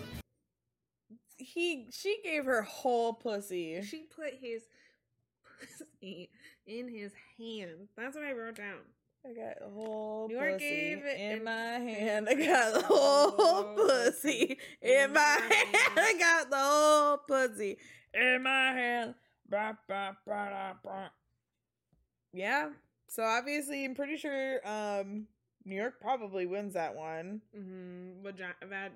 he 1.36 1.86
she 1.92 2.18
gave 2.22 2.44
her 2.44 2.62
whole 2.62 3.12
pussy 3.12 3.82
She 3.82 4.04
put 4.14 4.34
his 4.40 4.62
pussy 5.60 6.30
in 6.66 6.88
his 6.88 7.12
hand. 7.38 7.88
That's 7.96 8.14
what 8.14 8.24
I 8.24 8.32
wrote 8.32 8.56
down. 8.56 8.78
I 9.24 9.28
got 9.34 9.58
the 9.60 9.68
whole 9.72 10.28
New 10.28 10.34
York 10.36 10.54
pussy 10.54 10.68
gave 10.68 11.04
it 11.04 11.20
in 11.20 11.32
in- 11.38 11.44
my 11.44 11.52
hand. 11.52 12.28
I 12.28 12.34
got 12.34 12.74
the 12.74 12.82
whole 12.86 13.74
pussy 13.76 14.58
in 14.80 15.12
my 15.12 15.20
hand. 15.20 15.76
I 15.96 16.14
got 16.18 16.50
the 16.50 16.58
whole 16.58 17.18
pussy 17.28 17.76
in 18.14 18.42
my 18.42 18.72
hand. 18.72 19.14
Bah, 19.48 19.74
bah, 19.88 20.12
bah, 20.26 20.48
da, 20.48 20.72
bah. 20.82 21.08
Yeah. 22.32 22.70
So 23.08 23.22
obviously, 23.22 23.84
I'm 23.84 23.94
pretty 23.94 24.16
sure 24.16 24.66
um 24.66 25.26
New 25.64 25.77
York 25.77 26.01
probably 26.01 26.46
wins 26.46 26.75
that 26.75 26.94
one. 26.94 27.40
Mm-hmm. 27.57 28.27
Vagi- 28.27 28.68
va- 28.68 28.90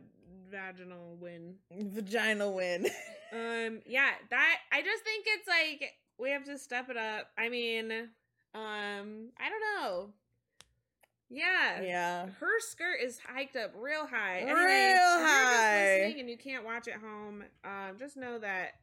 vaginal 0.51 1.17
win. 1.21 1.55
Vaginal 1.73 2.55
win. 2.55 2.87
Um. 3.33 3.81
Yeah. 3.87 4.11
That. 4.31 4.57
I 4.71 4.83
just 4.83 5.03
think 5.03 5.27
it's 5.27 5.49
like 5.49 5.95
we 6.17 6.31
have 6.31 6.45
to 6.45 6.57
step 6.59 6.89
it 6.89 6.97
up. 6.97 7.29
I 7.37 7.49
mean. 7.49 7.91
Um. 8.55 9.31
I 9.39 9.49
don't 9.51 9.83
know. 9.83 10.11
Yeah. 11.29 11.83
yeah. 11.83 12.27
Her 12.39 12.61
skirt 12.61 12.99
is 13.03 13.19
hiked 13.19 13.57
up 13.57 13.73
real 13.77 14.07
high. 14.07 14.45
Real 14.45 14.53
if 14.53 14.57
you're 14.57 14.97
just 14.97 15.25
high. 15.27 15.95
listening 16.05 16.21
and 16.21 16.31
you 16.31 16.39
can't 16.39 16.65
watch 16.65 16.87
at 16.87 17.01
home, 17.01 17.43
um, 17.65 17.97
just 17.99 18.17
know 18.17 18.39
that 18.39 18.75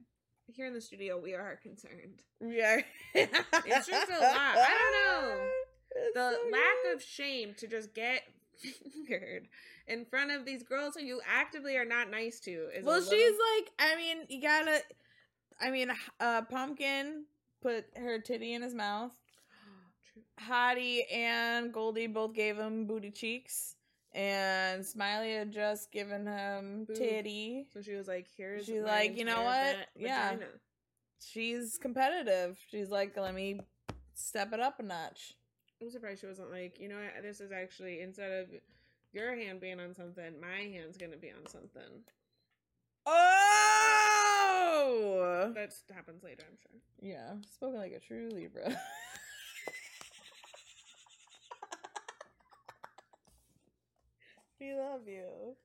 here 0.47 0.67
in 0.67 0.73
the 0.73 0.81
studio 0.81 1.17
we 1.17 1.33
are 1.33 1.55
concerned. 1.63 2.21
Yeah. 2.41 2.81
It's 3.15 3.87
just 3.87 4.09
a 4.09 4.19
lot. 4.19 4.57
I 4.57 5.13
don't 5.17 5.29
know. 5.37 5.45
It's 6.03 6.13
the 6.15 6.31
so 6.31 6.51
lack 6.51 6.83
good. 6.83 6.95
of 6.95 7.03
shame 7.03 7.53
to 7.57 7.67
just 7.67 7.93
get 7.93 8.21
fingered 8.93 9.47
in 9.87 10.05
front 10.05 10.31
of 10.31 10.45
these 10.45 10.63
girls 10.63 10.95
who 10.95 11.01
you 11.03 11.21
actively 11.27 11.75
are 11.77 11.85
not 11.85 12.09
nice 12.09 12.39
to 12.41 12.51
is 12.75 12.83
Well, 12.85 12.99
little- 12.99 13.11
she's 13.11 13.35
like, 13.57 13.71
I 13.79 13.95
mean, 13.95 14.17
you 14.29 14.41
gotta. 14.41 14.81
I 15.61 15.69
mean, 15.71 15.91
uh, 16.19 16.41
Pumpkin 16.43 17.25
put 17.61 17.85
her 17.95 18.19
titty 18.19 18.53
in 18.53 18.61
his 18.61 18.73
mouth. 18.73 19.11
Hottie 20.49 21.01
and 21.11 21.71
Goldie 21.73 22.07
both 22.07 22.33
gave 22.33 22.57
him 22.57 22.85
booty 22.85 23.11
cheeks, 23.11 23.75
and 24.13 24.85
Smiley 24.85 25.33
had 25.33 25.51
just 25.51 25.91
given 25.91 26.25
him 26.27 26.85
Boob. 26.85 26.97
titty. 26.97 27.65
so 27.73 27.81
she 27.81 27.93
was 27.93 28.07
like, 28.07 28.27
"Here's 28.35 28.65
She's 28.65 28.81
like, 28.81 29.17
"You 29.17 29.25
know 29.25 29.41
what? 29.43 29.75
Yeah." 29.95 30.31
vagina." 30.31 30.51
She's 31.25 31.77
competitive. 31.81 32.57
She's 32.69 32.89
like, 32.89 33.15
let 33.15 33.33
me 33.33 33.61
step 34.13 34.51
it 34.51 34.59
up 34.59 34.79
a 34.79 34.83
notch. 34.83 35.35
I'm 35.83 35.91
surprised 35.91 36.21
she 36.21 36.27
wasn't 36.27 36.49
like, 36.51 36.79
you 36.79 36.87
know 36.87 36.95
what? 36.95 37.21
This 37.21 37.41
is 37.41 37.51
actually 37.51 37.99
instead 37.99 38.31
of 38.31 38.47
your 39.11 39.35
hand 39.35 39.59
being 39.59 39.79
on 39.81 39.93
something, 39.93 40.39
my 40.39 40.69
hand's 40.73 40.97
gonna 40.97 41.17
be 41.17 41.29
on 41.31 41.45
something. 41.47 42.03
Oh, 44.65 45.51
That 45.53 45.73
happens 45.93 46.23
later, 46.23 46.43
I'm 46.49 46.57
sure. 46.57 46.79
yeah, 47.01 47.33
spoken 47.53 47.79
like 47.79 47.91
a 47.91 47.99
true 47.99 48.29
Libra. 48.31 48.79
we 54.59 54.73
love 54.75 55.07
you. 55.07 55.55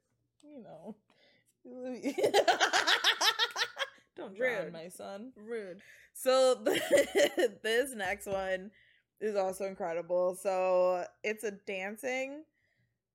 You 0.43 0.63
know, 0.63 0.97
we 1.65 1.75
love 1.75 1.97
you. 2.03 2.15
Don't 4.17 4.35
drown, 4.37 4.65
Rude. 4.65 4.73
my 4.73 4.89
son. 4.89 5.33
Rude. 5.37 5.81
So 6.13 6.55
this 7.63 7.95
next 7.95 8.27
one 8.27 8.71
is 9.21 9.37
also 9.37 9.65
incredible. 9.67 10.35
So 10.35 11.05
it's 11.25 11.45
a 11.45 11.53
dancing 11.53 12.43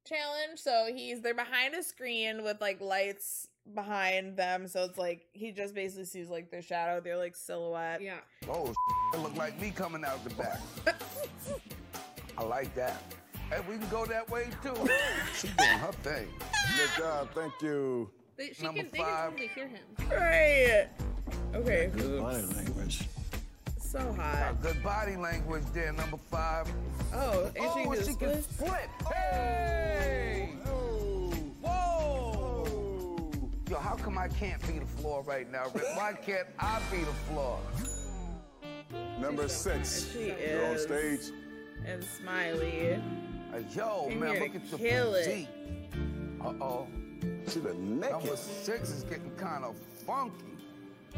challenge. 0.06 0.60
So 0.60 0.90
he's 0.94 1.22
they're 1.22 1.34
behind 1.34 1.74
a 1.76 1.84
screen 1.84 2.44
with 2.44 2.60
like 2.62 2.82
lights 2.82 3.48
behind 3.74 4.38
them. 4.38 4.68
So 4.68 4.84
it's 4.84 4.98
like 4.98 5.28
he 5.34 5.52
just 5.52 5.74
basically 5.74 6.06
sees 6.06 6.30
like 6.30 6.52
their 6.52 6.62
shadow, 6.62 7.00
their 7.02 7.18
like 7.18 7.36
silhouette. 7.36 8.02
Yeah. 8.02 8.18
Oh, 8.50 8.74
it 9.14 9.20
look 9.20 9.36
like 9.36 9.60
me 9.62 9.72
coming 9.72 10.04
out 10.04 10.24
the 10.24 10.32
back. 10.36 10.60
I 12.38 12.44
like 12.44 12.74
that. 12.76 13.02
Hey, 13.50 13.60
we 13.70 13.78
can 13.78 13.88
go 13.90 14.06
that 14.06 14.30
way 14.30 14.48
too. 14.64 14.74
she 15.36 15.48
doing 15.48 15.80
her 15.80 15.92
thing. 15.92 16.28
Good 16.78 16.90
job. 16.98 17.30
Thank 17.36 17.54
you. 17.62 18.10
They, 18.36 18.52
she 18.52 18.64
Number 18.64 18.82
can, 18.82 18.90
they 18.92 18.98
can 18.98 19.06
five. 19.08 19.30
totally 19.30 19.48
hear 19.50 19.68
him. 19.68 19.82
Right. 20.10 20.88
Okay. 21.54 21.92
Good 21.96 22.20
body 22.20 22.42
language. 22.56 23.04
So 23.94 24.00
Got 24.00 24.16
hot. 24.16 24.62
good 24.64 24.82
body 24.82 25.16
language 25.16 25.66
there, 25.72 25.94
number 25.94 26.18
five. 26.18 26.68
Oh, 27.14 27.52
and 27.56 27.56
she 27.56 27.62
oh, 27.62 27.74
can 27.76 27.92
do 27.92 28.00
she 28.00 28.16
can 28.16 28.42
splits? 28.42 28.48
flip. 28.48 28.90
Hey! 29.14 30.56
Whoa! 31.62 32.66
Yo, 33.70 33.78
how 33.78 33.94
come 33.94 34.18
I 34.18 34.30
can't 34.30 34.60
be 34.68 34.80
the 34.80 34.88
floor 34.88 35.22
right 35.22 35.48
now, 35.52 35.66
Rick? 35.76 35.84
Why 35.94 36.14
can't 36.26 36.48
I 36.58 36.82
be 36.90 37.02
the 37.02 37.14
floor? 37.30 37.60
Number 39.22 39.48
six. 39.48 40.12
She 40.12 40.34
You're 40.44 40.72
on 40.72 40.80
stage. 40.80 41.32
And 41.86 42.04
Smiley. 42.04 43.00
Uh, 43.54 43.60
yo, 43.76 44.08
Came 44.10 44.22
man, 44.22 44.40
look 44.40 44.56
at 44.56 44.66
your 44.72 44.80
kill 44.80 45.14
it. 45.14 45.26
physique. 45.26 45.50
Uh-oh. 46.44 46.88
She 47.48 47.60
the 47.60 47.76
Number 47.76 48.38
six 48.38 48.90
is 48.90 49.04
getting 49.04 49.30
kind 49.36 49.64
of 49.64 49.76
funky. 50.04 50.53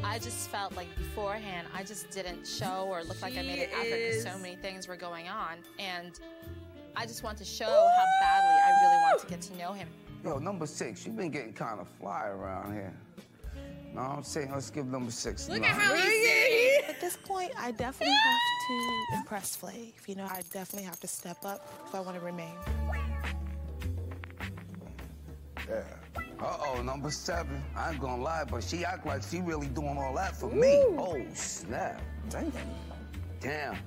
I 0.04 0.20
just 0.20 0.50
felt 0.50 0.76
like 0.76 0.88
beforehand, 0.98 1.68
I 1.74 1.84
just 1.84 2.12
didn't 2.12 2.46
show 2.46 2.88
or 2.90 3.04
look 3.04 3.22
like 3.22 3.38
I 3.38 3.42
made 3.42 3.60
an 3.60 3.70
She 3.70 3.76
effort 3.76 4.08
because 4.08 4.24
so 4.24 4.38
many 4.38 4.56
things 4.56 4.88
were 4.88 4.98
going 4.98 5.28
on. 5.28 5.58
And 5.80 6.20
I 6.96 7.06
just 7.06 7.24
want 7.24 7.38
to 7.40 7.46
show 7.46 7.66
how 7.66 8.06
badly 8.22 8.56
I 8.66 8.70
really 8.82 9.04
want 9.04 9.22
to 9.22 9.28
get 9.28 9.42
to 9.42 9.58
know 9.58 9.74
him. 9.74 9.88
Yo, 10.24 10.38
number 10.40 10.66
six, 10.66 11.06
you've 11.06 11.16
been 11.16 11.32
getting 11.32 11.54
kind 11.54 11.80
of 11.80 11.88
fly 11.88 12.28
around 12.28 12.74
here. 12.74 12.94
No, 13.94 14.02
I'm 14.02 14.24
saying 14.24 14.52
let's 14.52 14.70
give 14.70 14.88
number 14.88 15.12
six. 15.12 15.48
Look 15.48 15.62
love. 15.62 15.70
at 15.70 15.76
how 15.76 15.96
he's. 15.96 16.84
At 16.90 17.00
this 17.00 17.18
point, 17.18 17.52
I 17.58 17.72
definitely 17.72 18.14
have 18.14 18.40
to 18.68 19.18
impress 19.18 19.56
Flav. 19.56 19.94
You 20.08 20.16
know, 20.16 20.26
I 20.26 20.42
definitely 20.52 20.84
have 20.84 21.00
to 21.00 21.08
step 21.08 21.38
up 21.46 21.72
if 21.88 21.96
I 21.96 22.02
want 22.02 22.18
to 22.18 22.26
remain. 22.26 22.56
Yeah. 25.70 25.84
Uh-oh, 26.40 26.82
number 26.82 27.10
seven. 27.12 27.64
I 27.76 27.92
ain't 27.92 28.00
gonna 28.02 28.22
lie, 28.22 28.44
but 28.50 28.64
she 28.64 28.84
act 28.86 29.06
like 29.06 29.24
she 29.24 29.40
really 29.42 29.68
doing 29.68 29.98
all 29.98 30.14
that 30.16 30.36
for 30.36 30.50
me. 30.52 30.84
Oh, 30.98 31.22
snap. 31.34 32.02
Damn. 32.30 32.52
Damn. 33.40 33.78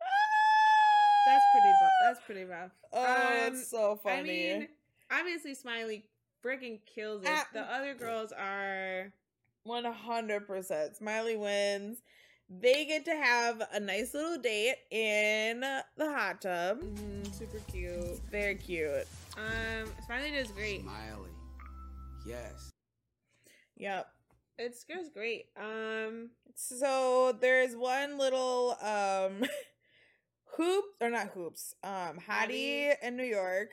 That's 1.26 1.44
pretty. 1.52 1.72
Bu- 1.80 2.06
that's 2.06 2.20
pretty 2.24 2.44
rough. 2.44 2.70
Oh, 2.92 3.04
Um, 3.04 3.52
it's 3.54 3.68
so 3.68 3.96
funny. 4.02 4.18
I 4.54 4.58
mean, 4.58 4.68
obviously, 5.10 5.54
Smiley 5.54 6.04
freaking 6.44 6.78
kills 6.86 7.22
it. 7.22 7.28
Ah. 7.30 7.46
the 7.52 7.60
other 7.60 7.94
girls 7.94 8.32
are. 8.32 9.12
One 9.64 9.84
hundred 9.84 10.46
percent. 10.46 10.96
Smiley 10.96 11.36
wins. 11.36 11.98
They 12.50 12.86
get 12.86 13.04
to 13.04 13.14
have 13.14 13.62
a 13.72 13.78
nice 13.80 14.14
little 14.14 14.38
date 14.38 14.76
in 14.90 15.60
the 15.60 15.84
hot 16.12 16.40
tub. 16.40 16.80
mm, 16.80 17.34
super 17.34 17.58
cute. 17.70 18.20
Very 18.30 18.54
cute. 18.54 19.06
Um, 19.36 19.90
Smiley 20.06 20.30
does 20.30 20.50
great. 20.52 20.80
Smiley. 20.80 21.30
Yes. 22.26 22.70
Yep. 23.76 24.06
It's 24.58 24.84
goes 24.84 25.08
great. 25.12 25.46
Um, 25.56 26.30
So 26.54 27.36
there's 27.38 27.76
one 27.76 28.18
little 28.18 28.76
um 28.82 29.44
hoop 30.56 30.84
or 31.00 31.10
not 31.10 31.28
hoops. 31.28 31.74
Um 31.84 32.18
Hottie 32.28 32.88
Hottie. 32.88 32.94
in 33.02 33.16
New 33.16 33.24
York 33.24 33.70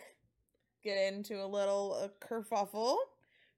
get 0.84 1.12
into 1.14 1.44
a 1.44 1.48
little 1.48 1.98
uh, 2.00 2.08
kerfuffle 2.24 2.98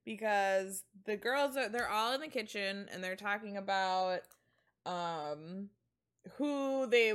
because 0.04 0.84
the 1.04 1.16
girls 1.16 1.56
are 1.56 1.68
they're 1.68 1.90
all 1.90 2.14
in 2.14 2.20
the 2.22 2.28
kitchen 2.28 2.86
and 2.90 3.04
they're 3.04 3.16
talking 3.16 3.56
about 3.58 4.20
um 4.88 5.68
who 6.36 6.86
they 6.86 7.14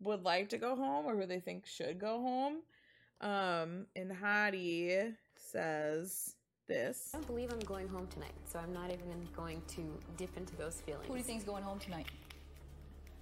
would 0.00 0.22
like 0.22 0.48
to 0.50 0.58
go 0.58 0.76
home 0.76 1.06
or 1.06 1.16
who 1.16 1.26
they 1.26 1.40
think 1.40 1.66
should 1.66 1.98
go 1.98 2.20
home. 2.20 2.62
Um 3.20 3.86
and 3.96 4.12
Hottie 4.12 5.14
says 5.36 6.36
this. 6.68 7.10
I 7.12 7.18
don't 7.18 7.26
believe 7.26 7.52
I'm 7.52 7.58
going 7.60 7.88
home 7.88 8.06
tonight, 8.08 8.34
so 8.44 8.58
I'm 8.58 8.72
not 8.72 8.90
even 8.92 9.28
going 9.34 9.62
to 9.68 9.82
dip 10.16 10.36
into 10.36 10.54
those 10.56 10.80
feelings. 10.82 11.06
Who 11.06 11.14
do 11.14 11.18
you 11.18 11.24
think's 11.24 11.44
going 11.44 11.64
home 11.64 11.78
tonight? 11.78 12.06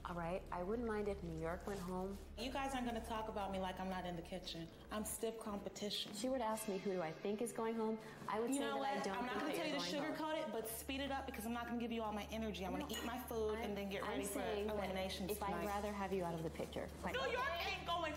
All 0.08 0.14
right, 0.14 0.40
I 0.52 0.62
wouldn't 0.62 0.86
mind 0.86 1.08
if 1.08 1.16
New 1.24 1.40
York 1.40 1.66
went 1.66 1.80
home. 1.80 2.16
You 2.38 2.52
guys 2.52 2.70
aren't 2.74 2.86
going 2.86 3.00
to 3.00 3.08
talk 3.08 3.28
about 3.28 3.50
me 3.50 3.58
like 3.58 3.80
I'm 3.80 3.90
not 3.90 4.06
in 4.06 4.14
the 4.14 4.22
kitchen. 4.22 4.68
I'm 4.92 5.04
stiff 5.04 5.34
competition. 5.40 6.12
She 6.16 6.28
would 6.28 6.40
ask 6.40 6.68
me 6.68 6.80
who 6.84 6.92
do 6.92 7.02
I 7.02 7.10
think 7.24 7.42
is 7.42 7.50
going 7.50 7.74
home, 7.74 7.98
I 8.28 8.38
would 8.38 8.50
You 8.50 8.56
say 8.56 8.60
know 8.60 8.74
that 8.74 8.78
what? 8.78 8.88
I 8.88 9.00
don't 9.02 9.18
I'm 9.18 9.26
not 9.26 9.40
gonna 9.40 9.52
tell 9.52 9.66
you 9.66 9.74
to 9.74 9.80
sugarcoat 9.80 10.38
it, 10.38 10.46
but 10.52 10.70
speed 10.78 11.00
it 11.00 11.10
up 11.10 11.26
because 11.26 11.44
I'm 11.44 11.52
not 11.52 11.66
gonna 11.66 11.80
give 11.80 11.90
you 11.90 12.02
all 12.02 12.12
my 12.12 12.26
energy. 12.30 12.64
I'm 12.64 12.70
gonna 12.70 12.86
eat 12.88 13.04
my 13.04 13.18
food 13.28 13.58
and 13.64 13.76
then 13.76 13.90
get 13.90 14.04
I'm 14.04 14.10
ready 14.10 14.24
for 14.24 14.42
eliminations 14.72 15.32
If 15.32 15.42
I'd 15.42 15.66
rather 15.66 15.92
have 15.92 16.12
you 16.12 16.24
out 16.24 16.34
of 16.34 16.44
the 16.44 16.50
picture. 16.50 16.86
New 17.04 17.12
York 17.12 17.50
ain't 17.66 17.84
going 17.84 18.12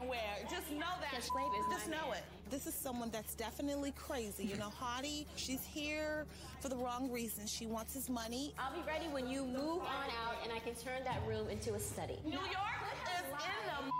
nowhere. 0.00 0.18
Just 0.50 0.70
know 0.72 0.86
that. 1.00 1.10
Yes, 1.12 1.28
Flav 1.30 1.50
is 1.58 1.66
Just 1.78 1.88
know 1.90 2.08
man. 2.08 2.18
it. 2.18 2.24
This 2.50 2.66
is 2.66 2.74
someone 2.74 3.10
that's 3.10 3.34
definitely 3.34 3.92
crazy. 3.96 4.44
You 4.44 4.56
know, 4.56 4.70
Hottie, 4.80 5.26
she's 5.36 5.62
here 5.64 6.26
for 6.60 6.68
the 6.68 6.76
wrong 6.76 7.10
reasons. 7.10 7.50
She 7.52 7.66
wants 7.66 7.94
his 7.94 8.08
money. 8.08 8.54
I'll 8.58 8.72
be 8.74 8.82
ready 8.86 9.06
when 9.08 9.28
you 9.28 9.44
move 9.44 9.82
on 9.82 10.08
out 10.26 10.36
and 10.42 10.52
I 10.52 10.58
can 10.58 10.74
turn 10.74 11.04
that 11.04 11.20
room 11.28 11.48
into 11.48 11.74
a 11.74 11.80
study. 11.80 12.18
New 12.24 12.32
York 12.32 12.82
is 12.90 13.24
in 13.24 13.30
the 13.30 13.36
house. 13.36 13.90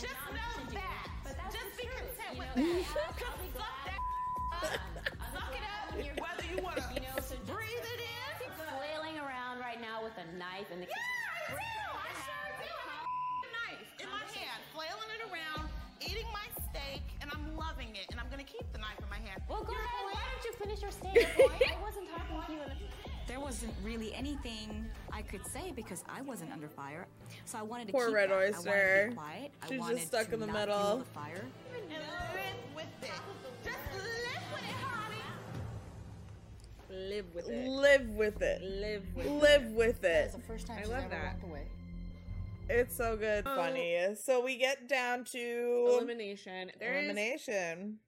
Just 0.00 0.14
know 0.32 0.64
that. 0.74 1.06
Just 1.52 1.76
be 1.76 1.84
content 1.84 2.38
with 2.38 2.48
that. 2.54 2.64
Just 3.16 3.54
suck 3.54 3.76
that. 3.86 3.98
Up. 4.52 4.64
Suck 5.32 5.52
it 5.56 5.64
up. 5.64 5.94
Whether 6.20 6.44
you 6.54 6.60
want 6.62 6.76
to 6.76 6.82
You 6.94 7.00
know, 7.00 7.16
so 7.22 7.34
breathe 7.46 7.86
it 7.94 8.00
in. 8.02 8.06
flailing 8.76 9.16
around 9.18 9.60
right 9.60 9.80
now 9.80 10.02
with 10.02 10.12
a 10.18 10.24
knife 10.36 10.70
in 10.72 10.80
the 10.80 10.86
kitchen. 10.86 10.90
Yeah, 10.90 10.96
flailing 14.80 15.10
it 15.12 15.22
around, 15.28 15.68
eating 16.00 16.24
my 16.32 16.46
steak, 16.70 17.02
and 17.20 17.30
I'm 17.32 17.54
loving 17.56 17.90
it. 17.94 18.06
And 18.10 18.18
I'm 18.20 18.28
gonna 18.30 18.44
keep 18.44 18.64
the 18.72 18.78
knife 18.78 18.98
in 18.98 19.08
my 19.10 19.16
hand. 19.28 19.42
Well, 19.48 19.62
go 19.62 19.72
Your 19.72 19.80
ahead. 19.82 20.04
point? 20.04 20.14
Why 20.14 20.22
don't 20.32 20.44
you 20.44 20.52
finish 20.58 20.80
your 20.80 20.90
statement? 20.90 21.28
I 21.76 21.82
wasn't 21.82 22.08
talking 22.08 22.36
to 22.46 22.52
you. 22.52 22.88
There 23.26 23.40
wasn't 23.40 23.74
really 23.84 24.14
anything 24.14 24.86
I 25.12 25.20
could 25.22 25.46
say 25.46 25.72
because 25.76 26.02
I 26.08 26.22
wasn't 26.22 26.52
under 26.52 26.68
fire. 26.68 27.06
So 27.44 27.58
I 27.58 27.62
wanted 27.62 27.88
to 27.88 27.92
Poor 27.92 28.06
keep 28.06 28.14
Red 28.14 28.30
that. 28.30 28.34
I 28.34 28.36
wanted 28.38 28.56
Oyster. 28.56 29.04
to 29.04 29.10
be 29.10 29.16
quiet. 29.16 29.50
I 29.62 29.66
She's 29.68 29.86
just 29.98 30.06
stuck 30.08 30.28
to 30.28 30.34
in 30.34 30.40
the 30.40 30.46
not 30.46 30.54
middle. 30.56 30.78
fuel 30.80 30.98
the 30.98 31.04
fire. 31.04 31.44
And 31.76 31.90
live 31.90 32.74
with 32.74 32.86
it. 33.02 33.10
Just 33.62 33.78
live 33.92 34.42
with 34.52 34.62
it, 34.62 34.76
honey. 34.80 35.22
live 36.88 37.34
with 37.34 37.48
it. 37.48 37.68
Live 37.68 38.08
with 38.16 38.42
it. 38.42 38.62
Live 38.62 39.14
with 39.14 39.26
Live 39.42 39.66
with 39.72 40.04
it. 40.04 40.32
the 40.32 40.38
first 40.40 40.66
time 40.66 40.78
I 40.78 40.82
she's 40.82 40.90
love 40.90 41.00
ever 41.00 41.08
that. 41.10 41.24
walked 41.34 41.44
away. 41.44 41.66
It's 42.72 42.96
so 42.96 43.16
good, 43.16 43.44
Oh. 43.46 43.56
funny. 43.56 44.14
So 44.14 44.44
we 44.44 44.56
get 44.56 44.86
down 44.88 45.24
to 45.32 45.86
Elimination. 45.90 46.70
There 46.78 46.94
is 46.94 47.04
elimination. 47.04 47.98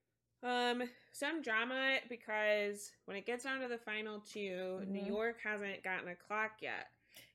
um 0.44 0.82
some 1.12 1.40
drama 1.42 1.98
because 2.08 2.90
when 3.04 3.16
it 3.16 3.24
gets 3.26 3.44
down 3.44 3.60
to 3.60 3.68
the 3.68 3.78
final 3.78 4.20
2 4.20 4.84
New 4.86 5.02
Mhm. 5.02 5.06
York 5.06 5.40
hasn't 5.42 5.82
gotten 5.84 6.08
a 6.08 6.16
clock 6.16 6.60
yet. 6.60 6.88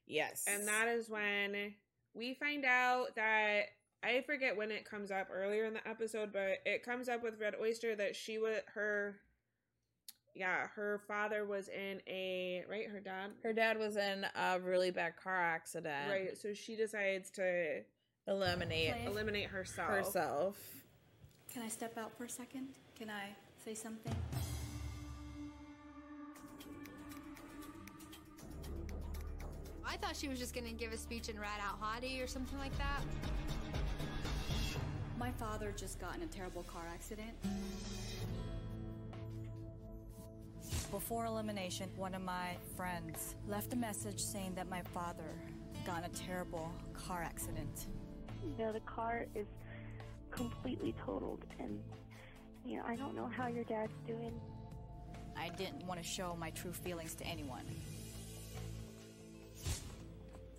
Yes. 0.06 0.46
And 0.48 0.68
that 0.68 0.88
is 0.90 1.10
when 1.10 1.76
we 2.13 2.34
find 2.34 2.66
out 2.66 3.16
that 3.16 3.68
I 4.04 4.22
forget 4.22 4.56
when 4.56 4.72
it 4.72 4.86
comes 4.86 5.10
up 5.12 5.28
earlier 5.32 5.66
in 5.66 5.74
the 5.74 5.88
episode, 5.88 6.32
but 6.34 6.60
it 6.66 6.84
comes 6.84 7.08
up 7.10 7.24
with 7.24 7.40
Red 7.40 7.56
Oyster 7.56 7.96
that 7.96 8.16
she 8.16 8.38
would 8.38 8.63
her 8.68 9.20
yeah, 10.38 10.67
her 10.76 11.02
father 11.08 11.45
was 11.45 11.67
in 11.69 12.02
a 12.08 12.63
right, 12.69 12.88
her 12.88 13.00
dad 13.00 13.32
her 13.43 13.54
dad 13.54 13.78
was 13.78 13.97
in 13.97 14.26
a 14.36 14.60
really 14.60 14.91
bad 14.91 15.13
car 15.21 15.41
accident. 15.41 16.10
right, 16.10 16.38
so 16.38 16.54
she 16.54 16.76
decides 16.76 17.30
to 17.32 17.82
Eliminate 18.28 18.93
Play. 18.93 19.06
eliminate 19.06 19.47
herself. 19.50 19.89
herself. 19.89 20.58
Can 21.52 21.63
I 21.63 21.69
step 21.69 21.97
out 21.97 22.15
for 22.17 22.26
a 22.26 22.30
second? 22.30 22.67
Can 22.97 23.10
I 23.10 23.30
say 23.63 23.73
something? 23.73 24.13
I 29.86 29.95
thought 29.97 30.15
she 30.15 30.28
was 30.28 30.38
just 30.38 30.54
gonna 30.54 30.73
give 30.73 30.91
a 30.91 30.97
speech 30.97 31.30
and 31.30 31.39
rat 31.39 31.60
out 31.65 31.82
Hottie 31.82 32.23
or 32.23 32.28
something 32.28 32.60
like 32.60 32.78
that. 32.78 33.02
My 35.17 35.32
father 35.32 35.73
just 35.76 36.00
got 36.00 36.15
in 36.15 36.21
a 36.21 36.28
terrible 36.28 36.63
car 36.63 36.84
accident. 36.93 37.32
Before 40.91 41.26
elimination, 41.26 41.89
one 41.97 42.15
of 42.15 42.21
my 42.21 42.56
friends 42.76 43.36
left 43.47 43.73
a 43.73 43.76
message 43.76 44.19
saying 44.19 44.56
that 44.56 44.69
my 44.69 44.82
father 44.93 45.36
got 45.86 46.00
in 46.00 46.06
a 46.06 46.10
terrible 46.10 46.71
car 46.93 47.21
accident. 47.21 47.88
You 48.43 48.65
know, 48.65 48.71
the 48.71 48.80
car 48.80 49.26
is 49.36 49.47
completely 50.32 50.95
totaled, 51.06 51.45
and, 51.60 51.80
you 52.65 52.78
know, 52.78 52.84
I 52.88 52.95
don't 52.95 53.15
know 53.15 53.28
how 53.28 53.47
your 53.47 53.65
dad's 53.65 53.93
doing. 54.08 54.39
I 55.38 55.50
didn't 55.50 55.86
want 55.86 56.02
to 56.02 56.08
show 56.08 56.36
my 56.39 56.52
true 56.52 56.71
feelings 56.71 57.13
to 57.15 57.28
anyone. 57.28 57.65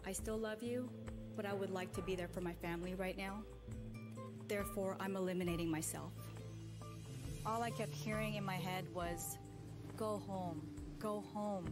I 0.07 0.13
still 0.13 0.39
love 0.39 0.63
you, 0.63 0.89
but 1.37 1.47
I 1.47 1.55
would 1.55 1.71
like 1.71 1.93
to 1.95 2.03
be 2.03 2.15
there 2.15 2.29
for 2.29 2.43
my 2.43 2.53
family 2.53 2.95
right 2.95 3.17
now. 3.17 3.43
Therefore, 4.47 4.97
I'm 5.01 5.17
eliminating 5.17 5.71
myself. 5.71 6.13
All 7.45 7.63
I 7.63 7.71
kept 7.71 7.95
hearing 7.95 8.35
in 8.35 8.45
my 8.45 8.57
head 8.57 8.85
was, 8.95 9.39
Go 9.99 10.23
home, 10.29 10.63
go 11.01 11.25
home. 11.35 11.67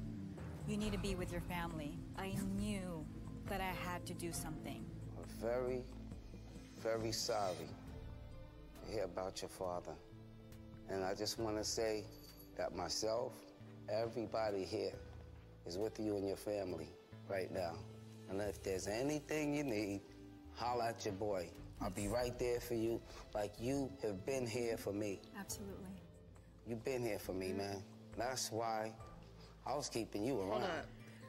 You 0.67 0.77
need 0.77 0.91
to 0.91 0.99
be 0.99 1.15
with 1.15 1.31
your 1.31 1.43
family. 1.43 1.97
I 2.19 2.35
knew 2.59 3.07
that 3.47 3.61
I 3.61 3.73
had 3.89 4.05
to 4.07 4.15
do 4.15 4.33
something. 4.33 4.85
I'm 5.17 5.25
very, 5.41 5.85
very 6.83 7.13
sorry 7.13 7.69
to 8.85 8.93
hear 8.93 9.05
about 9.05 9.43
your 9.43 9.49
father. 9.49 9.93
And 10.91 11.05
I 11.05 11.15
just 11.15 11.39
want 11.39 11.57
to 11.57 11.63
say 11.63 12.03
that 12.57 12.75
myself, 12.75 13.33
everybody 13.89 14.65
here 14.65 14.99
is 15.65 15.79
with 15.79 16.01
you 16.01 16.17
and 16.17 16.27
your 16.27 16.37
family 16.37 16.89
right 17.29 17.53
now. 17.53 17.75
And 18.29 18.41
if 18.41 18.61
there's 18.61 18.89
anything 18.89 19.55
you 19.55 19.63
need, 19.63 20.01
holla 20.57 20.89
at 20.89 21.05
your 21.05 21.15
boy. 21.15 21.49
I'll 21.81 21.91
be 21.91 22.09
right 22.09 22.37
there 22.41 22.59
for 22.59 22.75
you 22.75 23.01
like 23.37 23.53
you 23.61 23.89
have 24.03 24.27
been 24.27 24.49
here 24.49 24.77
for 24.77 24.93
me. 24.93 25.21
Absolutely. 25.39 25.95
You've 26.67 26.85
been 26.85 27.03
here 27.03 27.21
for 27.21 27.33
me, 27.33 27.53
man. 27.53 27.85
That's 28.17 28.51
why 28.51 28.93
I 29.67 29.75
was 29.75 29.89
keeping 29.89 30.25
you 30.25 30.41
around. 30.41 30.65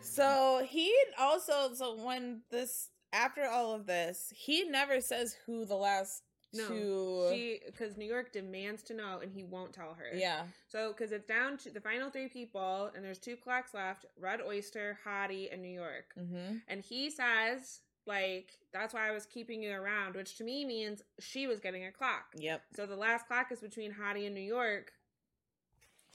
So 0.02 0.66
he 0.68 0.94
also 1.20 1.74
so 1.74 1.96
when 2.04 2.42
this 2.52 2.90
after 3.14 3.46
all 3.46 3.74
of 3.74 3.86
this, 3.86 4.32
he 4.36 4.64
never 4.66 5.02
says 5.02 5.36
who 5.46 5.66
the 5.66 5.76
last 5.76 6.24
No, 6.54 6.68
two. 6.68 7.28
she 7.32 7.60
because 7.66 7.98
New 7.98 8.06
York 8.06 8.32
demands 8.32 8.84
to 8.84 8.94
know, 8.94 9.20
and 9.22 9.32
he 9.32 9.44
won't 9.44 9.74
tell 9.74 9.94
her. 9.96 10.16
Yeah. 10.16 10.44
So 10.68 10.90
because 10.94 11.12
it's 11.12 11.26
down 11.28 11.58
to 11.60 11.70
the 11.72 11.82
final 11.82 12.10
three 12.10 12.28
people, 12.30 12.92
and 12.96 13.04
there's 13.04 13.20
two 13.20 13.36
clocks 13.36 13.74
left: 13.74 14.06
Red 14.20 14.40
Oyster, 14.42 14.98
Hottie, 15.06 15.52
and 15.52 15.62
New 15.62 15.74
York. 15.74 16.14
Mhm. 16.18 16.62
And 16.68 16.82
he 16.82 17.10
says 17.10 17.82
like 18.06 18.52
that's 18.72 18.94
why 18.94 19.08
I 19.10 19.12
was 19.12 19.26
keeping 19.26 19.62
you 19.64 19.72
around, 19.74 20.16
which 20.16 20.38
to 20.38 20.44
me 20.46 20.64
means 20.64 21.02
she 21.20 21.48
was 21.48 21.60
getting 21.60 21.86
a 21.86 21.92
clock. 21.92 22.26
Yep. 22.36 22.62
So 22.76 22.86
the 22.86 22.96
last 22.96 23.28
clock 23.28 23.52
is 23.52 23.60
between 23.60 23.92
Hottie 23.94 24.26
and 24.26 24.36
New 24.36 24.42
York. 24.42 24.94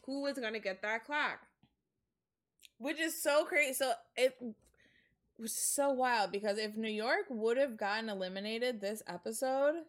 Who 0.06 0.22
was 0.22 0.38
gonna 0.38 0.60
get 0.60 0.82
that 0.82 1.04
clock? 1.04 1.40
Which 2.78 2.98
is 2.98 3.20
so 3.20 3.44
crazy. 3.44 3.74
So 3.74 3.92
it 4.16 4.36
was 5.38 5.52
so 5.52 5.90
wild 5.92 6.32
because 6.32 6.58
if 6.58 6.76
New 6.76 6.90
York 6.90 7.26
would 7.28 7.56
have 7.56 7.76
gotten 7.76 8.08
eliminated 8.08 8.80
this 8.80 9.02
episode, 9.06 9.82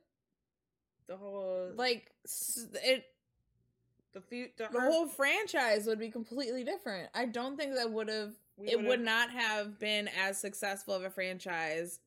the 1.08 1.17
whole 1.17 1.71
like 1.76 2.12
it 2.84 3.06
the 4.13 4.21
few 4.21 4.49
the, 4.58 4.67
the 4.71 4.80
whole 4.80 5.08
franchise 5.08 5.86
would 5.86 5.99
be 5.99 6.10
completely 6.10 6.63
different. 6.63 7.10
I 7.13 7.26
don't 7.26 7.58
think 7.58 7.76
that 7.76 7.91
would 7.91 8.10
have 8.10 8.34
it 8.62 8.84
would 8.84 9.02
not 9.02 9.32
have 9.32 9.80
been 9.80 10.08
as 10.08 10.38
successful 10.38 10.93
of 10.93 11.04
a 11.04 11.10
franchise 11.10 11.99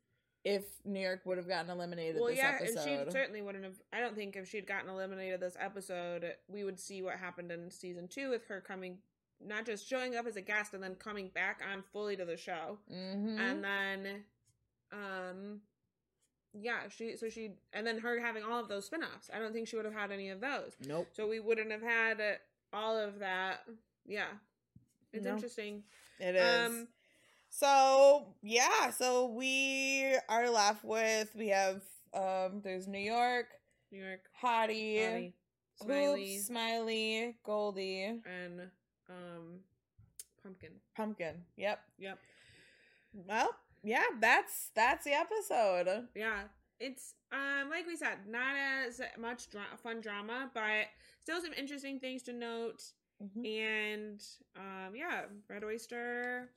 if 0.48 0.64
New 0.84 1.00
York 1.00 1.22
would 1.26 1.38
have 1.38 1.48
gotten 1.48 1.70
eliminated 1.70 2.20
well, 2.20 2.30
yeah, 2.30 2.56
episode. 2.60 2.88
and 2.88 3.06
she 3.06 3.12
certainly 3.12 3.42
wouldn't 3.42 3.64
have. 3.64 3.74
I 3.92 4.00
don't 4.00 4.14
think 4.14 4.36
if 4.36 4.48
she'd 4.48 4.66
gotten 4.66 4.88
eliminated 4.88 5.40
this 5.40 5.56
episode, 5.58 6.34
we 6.48 6.62
would 6.62 6.78
see 6.78 7.02
what 7.02 7.16
happened 7.16 7.50
in 7.50 7.68
season 7.70 8.06
two 8.06 8.30
with 8.30 8.46
her 8.46 8.60
coming, 8.60 8.98
not 9.44 9.66
just 9.66 9.86
showing 9.88 10.14
up 10.14 10.24
as 10.26 10.36
a 10.36 10.40
guest 10.40 10.72
and 10.72 10.82
then 10.82 10.94
coming 10.94 11.28
back 11.34 11.60
on 11.72 11.82
fully 11.92 12.16
to 12.16 12.24
the 12.24 12.36
show, 12.36 12.78
Mhm. 12.90 13.38
and 13.40 13.64
then, 13.64 14.24
um, 14.92 15.60
yeah, 16.52 16.88
she 16.88 17.16
so 17.16 17.28
she 17.28 17.50
and 17.72 17.86
then 17.86 17.98
her 17.98 18.20
having 18.20 18.42
all 18.44 18.60
of 18.60 18.68
those 18.68 18.86
spin-offs. 18.86 19.28
I 19.34 19.38
don't 19.40 19.52
think 19.52 19.66
she 19.68 19.76
would 19.76 19.84
have 19.84 19.94
had 19.94 20.12
any 20.12 20.30
of 20.30 20.40
those. 20.40 20.72
Nope. 20.86 21.08
So 21.12 21.26
we 21.28 21.40
wouldn't 21.40 21.70
have 21.72 21.82
had 21.82 22.38
all 22.72 22.96
of 22.96 23.18
that. 23.18 23.66
Yeah, 24.06 24.28
it's 25.12 25.24
No. 25.24 25.34
interesting. 25.34 25.82
It 26.20 26.36
is. 26.36 26.66
Um, 26.70 26.88
so 27.58 28.34
yeah, 28.42 28.90
so 28.90 29.26
we 29.26 30.14
are 30.28 30.50
left 30.50 30.84
with 30.84 31.30
we 31.34 31.48
have 31.48 31.82
um 32.12 32.60
there's 32.62 32.86
New 32.86 32.98
York, 32.98 33.46
New 33.90 34.04
York, 34.04 34.20
Hottie, 34.42 34.98
Hottie, 34.98 35.32
Smiley, 35.80 36.38
Smiley. 36.38 36.38
Smiley, 36.38 37.36
Goldie, 37.44 38.04
and 38.04 38.60
um, 39.08 39.60
Pumpkin. 40.42 40.72
Pumpkin. 40.94 41.34
Yep. 41.56 41.80
Yep. 41.98 42.18
Well, 43.26 43.50
yeah, 43.82 44.04
that's 44.20 44.70
that's 44.74 45.04
the 45.04 45.12
episode. 45.12 46.08
Yeah, 46.14 46.42
it's 46.78 47.14
um 47.32 47.70
like 47.70 47.86
we 47.86 47.96
said, 47.96 48.18
not 48.28 48.54
as 48.56 49.00
much 49.18 49.48
dra- 49.50 49.78
fun 49.82 50.02
drama, 50.02 50.50
but 50.52 50.86
still 51.22 51.40
some 51.40 51.54
interesting 51.54 52.00
things 52.00 52.22
to 52.24 52.32
note. 52.34 52.82
Mm-hmm. 53.22 53.46
And 53.46 54.22
um 54.56 54.94
yeah, 54.94 55.22
Red 55.48 55.64
Oyster. 55.64 56.50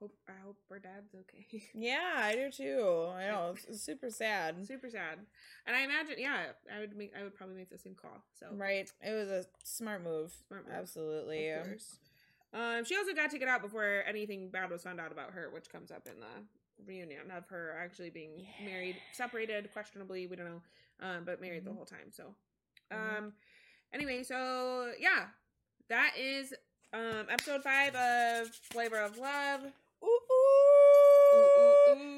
Hope 0.00 0.16
I 0.28 0.32
hope 0.44 0.56
her 0.70 0.78
dad's 0.78 1.14
okay. 1.14 1.46
Yeah, 1.74 2.12
I 2.16 2.34
do 2.34 2.50
too. 2.50 3.06
I 3.14 3.26
know 3.28 3.54
it's 3.68 3.82
super 3.82 4.10
sad. 4.10 4.56
Super 4.66 4.88
sad. 4.88 5.18
And 5.66 5.76
I 5.76 5.82
imagine, 5.82 6.14
yeah, 6.18 6.46
I 6.74 6.80
would 6.80 6.96
make 6.96 7.12
I 7.18 7.22
would 7.22 7.34
probably 7.34 7.56
make 7.56 7.68
the 7.70 7.78
same 7.78 7.94
call. 7.94 8.24
So 8.38 8.46
Right, 8.52 8.90
it 9.02 9.12
was 9.12 9.28
a 9.28 9.44
smart 9.62 10.02
move. 10.02 10.32
Smart 10.48 10.66
move. 10.66 10.74
Absolutely. 10.74 11.50
Of 11.50 11.66
course. 11.66 11.98
Um, 12.52 12.84
she 12.84 12.96
also 12.96 13.12
got 13.12 13.30
to 13.30 13.38
get 13.38 13.46
out 13.48 13.62
before 13.62 14.02
anything 14.08 14.48
bad 14.48 14.70
was 14.70 14.82
found 14.82 14.98
out 15.00 15.12
about 15.12 15.32
her, 15.32 15.50
which 15.52 15.68
comes 15.68 15.90
up 15.92 16.06
in 16.06 16.18
the 16.18 16.84
reunion 16.86 17.30
of 17.30 17.46
her 17.48 17.76
actually 17.78 18.10
being 18.10 18.44
married, 18.64 18.96
separated, 19.12 19.70
questionably, 19.72 20.26
we 20.26 20.34
don't 20.34 20.46
know, 20.46 20.62
um, 21.06 21.24
but 21.24 21.40
married 21.40 21.64
the 21.64 21.70
Mhm. 21.70 21.76
whole 21.76 21.84
time. 21.84 22.10
So, 22.10 22.34
Mhm. 22.90 23.18
um, 23.18 23.34
anyway, 23.92 24.22
so 24.24 24.92
yeah, 24.98 25.28
that 25.88 26.16
is 26.16 26.54
um 26.92 27.26
episode 27.30 27.62
five 27.62 27.94
of 27.94 28.48
Flavor 28.72 28.96
of 28.98 29.16
Love. 29.18 29.72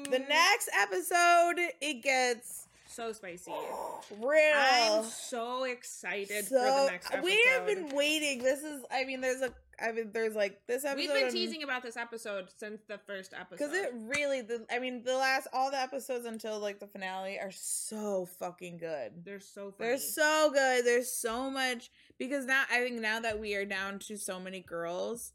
The 0.09 0.19
next 0.19 0.69
episode, 0.79 1.55
it 1.81 2.03
gets 2.03 2.67
so 2.87 3.11
spicy, 3.11 3.51
real. 4.21 4.53
I'm 4.55 5.03
so 5.05 5.63
excited 5.63 6.45
for 6.45 6.53
the 6.55 6.89
next 6.91 7.07
episode. 7.07 7.23
we 7.23 7.43
have 7.49 7.65
been 7.65 7.89
waiting. 7.95 8.43
This 8.43 8.61
is, 8.61 8.83
I 8.91 9.05
mean, 9.05 9.21
there's 9.21 9.41
a, 9.41 9.51
I 9.83 9.91
mean, 9.91 10.11
there's 10.13 10.35
like 10.35 10.61
this 10.67 10.85
episode. 10.85 11.13
We've 11.13 11.23
been 11.23 11.31
teasing 11.31 11.63
about 11.63 11.81
this 11.81 11.97
episode 11.97 12.49
since 12.55 12.81
the 12.87 12.99
first 12.99 13.33
episode. 13.33 13.57
because 13.57 13.73
it 13.73 13.91
really, 14.05 14.41
the, 14.41 14.65
I 14.71 14.77
mean, 14.77 15.03
the 15.03 15.15
last 15.15 15.47
all 15.51 15.71
the 15.71 15.81
episodes 15.81 16.25
until 16.25 16.59
like 16.59 16.79
the 16.79 16.87
finale 16.87 17.39
are 17.39 17.51
so 17.51 18.27
fucking 18.39 18.77
good. 18.77 19.25
They're 19.25 19.39
so 19.39 19.71
funny. 19.71 19.89
They're 19.89 19.97
so 19.97 20.51
good. 20.53 20.85
There's 20.85 21.11
so 21.11 21.49
much 21.49 21.89
because 22.19 22.45
now 22.45 22.65
I 22.71 22.81
think 22.81 23.01
now 23.01 23.19
that 23.21 23.39
we 23.39 23.55
are 23.55 23.65
down 23.65 23.97
to 23.99 24.17
so 24.17 24.39
many 24.39 24.59
girls, 24.59 25.33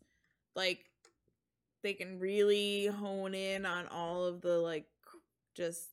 like 0.54 0.84
they 1.82 1.92
can 1.94 2.18
really 2.18 2.86
hone 2.86 3.34
in 3.34 3.64
on 3.66 3.86
all 3.88 4.24
of 4.24 4.40
the 4.40 4.58
like 4.58 4.86
just 5.54 5.88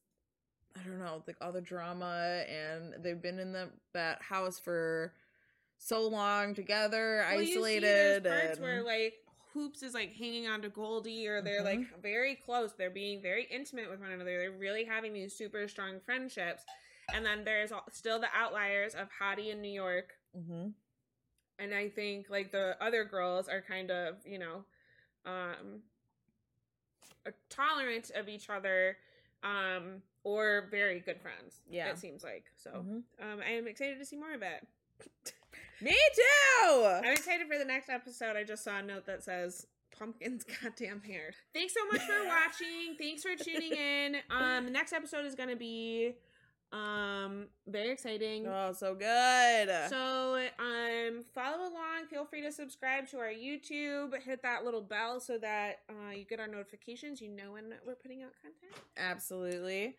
I 0.78 0.84
don't 0.86 1.00
know, 1.00 1.24
like 1.26 1.38
all 1.42 1.52
the 1.54 1.62
drama 1.62 2.44
and 2.50 2.96
they've 3.04 3.22
been 3.22 3.40
in 3.40 3.54
the 3.54 3.70
that 3.94 4.22
house 4.22 4.60
for 4.60 5.14
so 5.78 6.08
long 6.08 6.54
together, 6.54 7.24
Well, 7.30 7.40
you 7.42 7.46
see 7.48 7.54
isolated. 7.54 8.24
there's 8.24 8.44
parts 8.44 8.58
and- 8.58 8.62
where 8.66 8.84
like 8.84 9.14
Hoopz 9.56 9.84
is 9.84 9.94
like 9.94 10.14
hanging 10.16 10.48
on 10.48 10.62
to 10.64 10.70
Goldie, 10.70 11.28
or 11.30 11.42
they're 11.42 11.64
like 11.64 11.80
Mm-hmm. 11.80 12.02
very 12.02 12.36
close. 12.36 12.74
They're 12.78 12.90
being 12.90 13.22
very 13.22 13.46
intimate 13.50 13.90
with 13.90 14.02
one 14.02 14.12
another. 14.12 14.38
They're 14.38 14.52
really 14.52 14.84
having 14.84 15.14
these 15.14 15.34
super 15.34 15.68
strong 15.70 16.02
friendships. 16.06 16.64
And 17.14 17.26
then 17.26 17.46
there's 17.46 17.72
still 17.94 18.20
the 18.20 18.28
outliers 18.36 18.96
of 18.96 19.08
Hottie 19.22 19.52
in 19.54 19.62
New 19.62 19.72
York. 19.72 20.12
Mhm. 20.36 20.74
And 21.58 21.74
I 21.74 21.88
think 21.88 22.30
like 22.30 22.52
the 22.52 22.76
other 22.82 23.06
girls 23.06 23.48
are 23.48 23.62
kind 23.62 23.92
of, 23.92 24.16
you 24.26 24.40
know, 24.40 24.66
um, 25.26 25.82
uh, 27.26 27.32
tolerant 27.50 28.12
of 28.16 28.30
each 28.30 28.50
other, 28.50 28.98
um, 29.44 30.02
or 30.24 30.68
very 30.72 31.00
good 31.00 31.20
friends. 31.22 31.62
Yeah. 31.70 31.90
It 31.90 31.98
seems 32.00 32.24
like. 32.24 32.46
So 32.58 32.72
Mhm. 32.72 33.04
um, 33.22 33.42
I 33.46 33.52
am 33.52 33.68
excited 33.68 34.00
to 34.00 34.06
see 34.06 34.16
more 34.18 34.34
of 34.34 34.42
it. 34.42 34.66
Me 35.82 35.96
too. 36.16 36.84
I'm 36.86 37.04
excited 37.14 37.48
for 37.48 37.58
the 37.58 37.66
next 37.66 37.90
episode. 37.90 38.36
I 38.38 38.44
just 38.44 38.64
saw 38.64 38.78
a 38.80 38.82
note 38.82 39.06
that 39.08 39.24
says 39.24 39.68
pumpkin's 39.98 40.44
goddamn 40.64 41.02
hair. 41.02 41.34
Thanks 41.54 41.74
so 41.74 41.86
much 41.92 42.02
for 42.02 42.26
watching. 42.28 42.96
Thanks 42.98 43.24
for 43.24 43.36
tuning 43.36 43.74
in. 43.74 44.18
Um, 44.30 44.66
the 44.66 44.72
next 44.72 44.94
episode 44.94 45.26
is 45.26 45.36
gonna 45.36 45.56
be 45.56 46.16
Um, 46.76 47.48
very 47.68 47.92
exciting. 47.92 48.46
Oh, 48.48 48.74
so 48.74 48.96
good. 48.96 49.70
So, 49.90 50.46
um, 50.60 51.24
follow 51.34 51.70
along. 51.70 52.08
Feel 52.10 52.26
free 52.26 52.42
to 52.42 52.52
subscribe 52.52 53.08
to 53.10 53.18
our 53.18 53.32
YouTube. 53.32 54.22
Hit 54.22 54.42
that 54.42 54.66
little 54.66 54.82
bell 54.82 55.22
so 55.22 55.38
that 55.38 55.80
uh, 55.90 56.12
you 56.12 56.26
get 56.26 56.42
our 56.42 56.48
notifications. 56.48 57.22
You 57.22 57.30
know 57.30 57.54
when 57.54 57.74
we're 57.88 57.96
putting 57.96 58.24
out 58.24 58.32
content. 58.42 58.84
Absolutely. 58.98 59.96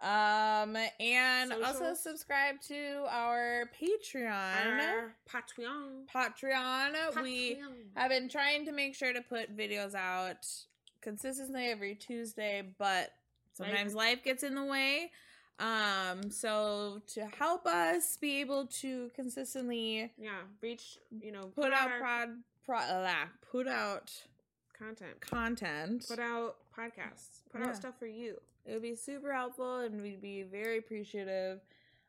Um, 0.00 0.76
and 1.00 1.52
also 1.64 1.94
subscribe 1.94 2.60
to 2.68 3.04
our 3.10 3.70
Patreon. 3.80 4.80
Our 4.80 5.14
Patreon. 5.28 6.06
Patreon. 6.14 7.22
We 7.22 7.58
have 7.96 8.10
been 8.10 8.28
trying 8.28 8.66
to 8.66 8.72
make 8.72 8.94
sure 8.94 9.12
to 9.12 9.22
put 9.22 9.56
videos 9.56 9.94
out 9.94 10.46
consistently 11.00 11.68
every 11.68 11.94
Tuesday, 11.94 12.62
but 12.78 13.12
sometimes 13.54 13.94
life 13.94 14.22
gets 14.22 14.42
in 14.42 14.54
the 14.54 14.64
way. 14.64 15.10
Um, 15.58 16.30
so 16.30 17.02
to 17.14 17.26
help 17.26 17.66
us 17.66 18.16
be 18.16 18.40
able 18.40 18.66
to 18.80 19.10
consistently 19.14 20.12
Yeah, 20.16 20.42
reach. 20.62 20.98
You 21.20 21.32
know, 21.32 21.46
put 21.54 21.72
out 21.72 21.90
our 21.90 21.98
prod, 21.98 22.28
pro, 22.64 22.76
uh, 22.78 23.14
put 23.50 23.66
out 23.66 24.12
content. 24.78 25.20
content, 25.20 26.06
Put 26.08 26.20
out 26.20 26.56
podcasts. 26.76 27.40
Put 27.50 27.60
Yeah. 27.62 27.68
out 27.68 27.76
stuff 27.76 27.98
for 27.98 28.06
you. 28.06 28.40
it 28.64 28.72
would 28.74 28.82
be 28.82 28.94
super 28.94 29.32
helpful 29.32 29.78
and 29.78 30.02
we'd 30.02 30.20
be 30.20 30.42
very 30.42 30.76
appreciative 30.78 31.60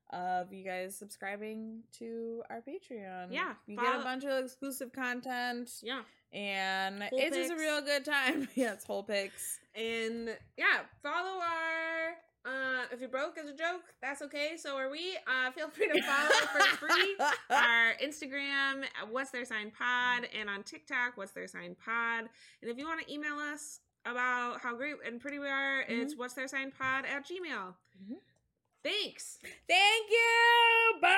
of 0.09 0.51
you 0.51 0.63
guys 0.65 0.93
subscribing 0.95 1.83
to 1.93 2.43
our 2.49 2.61
Patreon. 2.61 3.31
Yeah, 3.31 3.53
You 3.65 3.77
get 3.77 3.95
a 3.95 4.03
bunch 4.03 4.25
of 4.25 4.43
exclusive 4.43 4.91
content. 4.91 5.71
Yeah. 5.81 6.01
And 6.33 7.01
Whole 7.03 7.19
it's 7.19 7.35
just 7.35 7.51
a 7.51 7.55
real 7.55 7.81
good 7.81 8.03
time. 8.03 8.49
yeah, 8.55 8.73
it's 8.73 8.83
whole 8.83 9.03
pics. 9.03 9.59
And 9.73 10.37
yeah, 10.57 10.81
follow 11.01 11.39
our 11.41 12.15
uh 12.45 12.85
if 12.91 12.99
you're 12.99 13.09
broke 13.09 13.37
as 13.37 13.49
a 13.49 13.53
joke, 13.53 13.83
that's 14.01 14.21
okay. 14.21 14.55
So 14.57 14.77
are 14.77 14.89
we. 14.89 15.17
Uh 15.27 15.51
feel 15.51 15.69
free 15.69 15.87
to 15.87 16.01
follow 16.01 16.29
for 16.53 16.87
free 16.87 17.17
our 17.49 17.93
Instagram, 18.03 18.85
what's 19.11 19.31
their 19.31 19.45
sign 19.45 19.71
pod, 19.71 20.27
and 20.37 20.49
on 20.49 20.63
TikTok, 20.63 21.15
what's 21.15 21.31
their 21.33 21.47
sign 21.47 21.75
pod. 21.83 22.29
And 22.61 22.71
if 22.71 22.77
you 22.77 22.85
want 22.85 23.01
to 23.05 23.13
email 23.13 23.35
us 23.35 23.79
about 24.05 24.61
how 24.61 24.75
great 24.75 24.95
and 25.05 25.19
pretty 25.19 25.39
we 25.39 25.47
are, 25.47 25.81
it's 25.87 26.15
what's 26.17 26.33
their 26.33 26.47
sign 26.47 26.71
pod 26.71 27.05
at 27.05 27.25
gmail. 27.27 27.73
Thanks. 28.83 29.39
Thank 29.67 30.09
you. 30.09 31.01
Bye. 31.01 31.09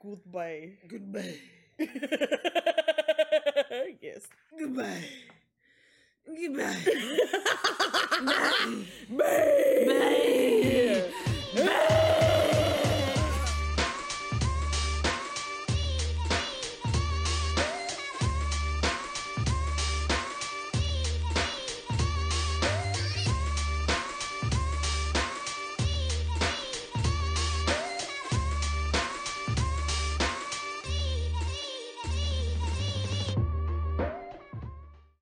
Goodbye. 0.00 0.78
Goodbye. 0.88 1.38
yes. 4.00 4.22
Goodbye. 4.58 5.04
Goodbye. 6.26 6.84
Bye. 8.24 8.84
Bye. 9.10 9.84
Bye. 9.86 9.86
Bye. 9.86 11.02
Bye. 11.54 12.12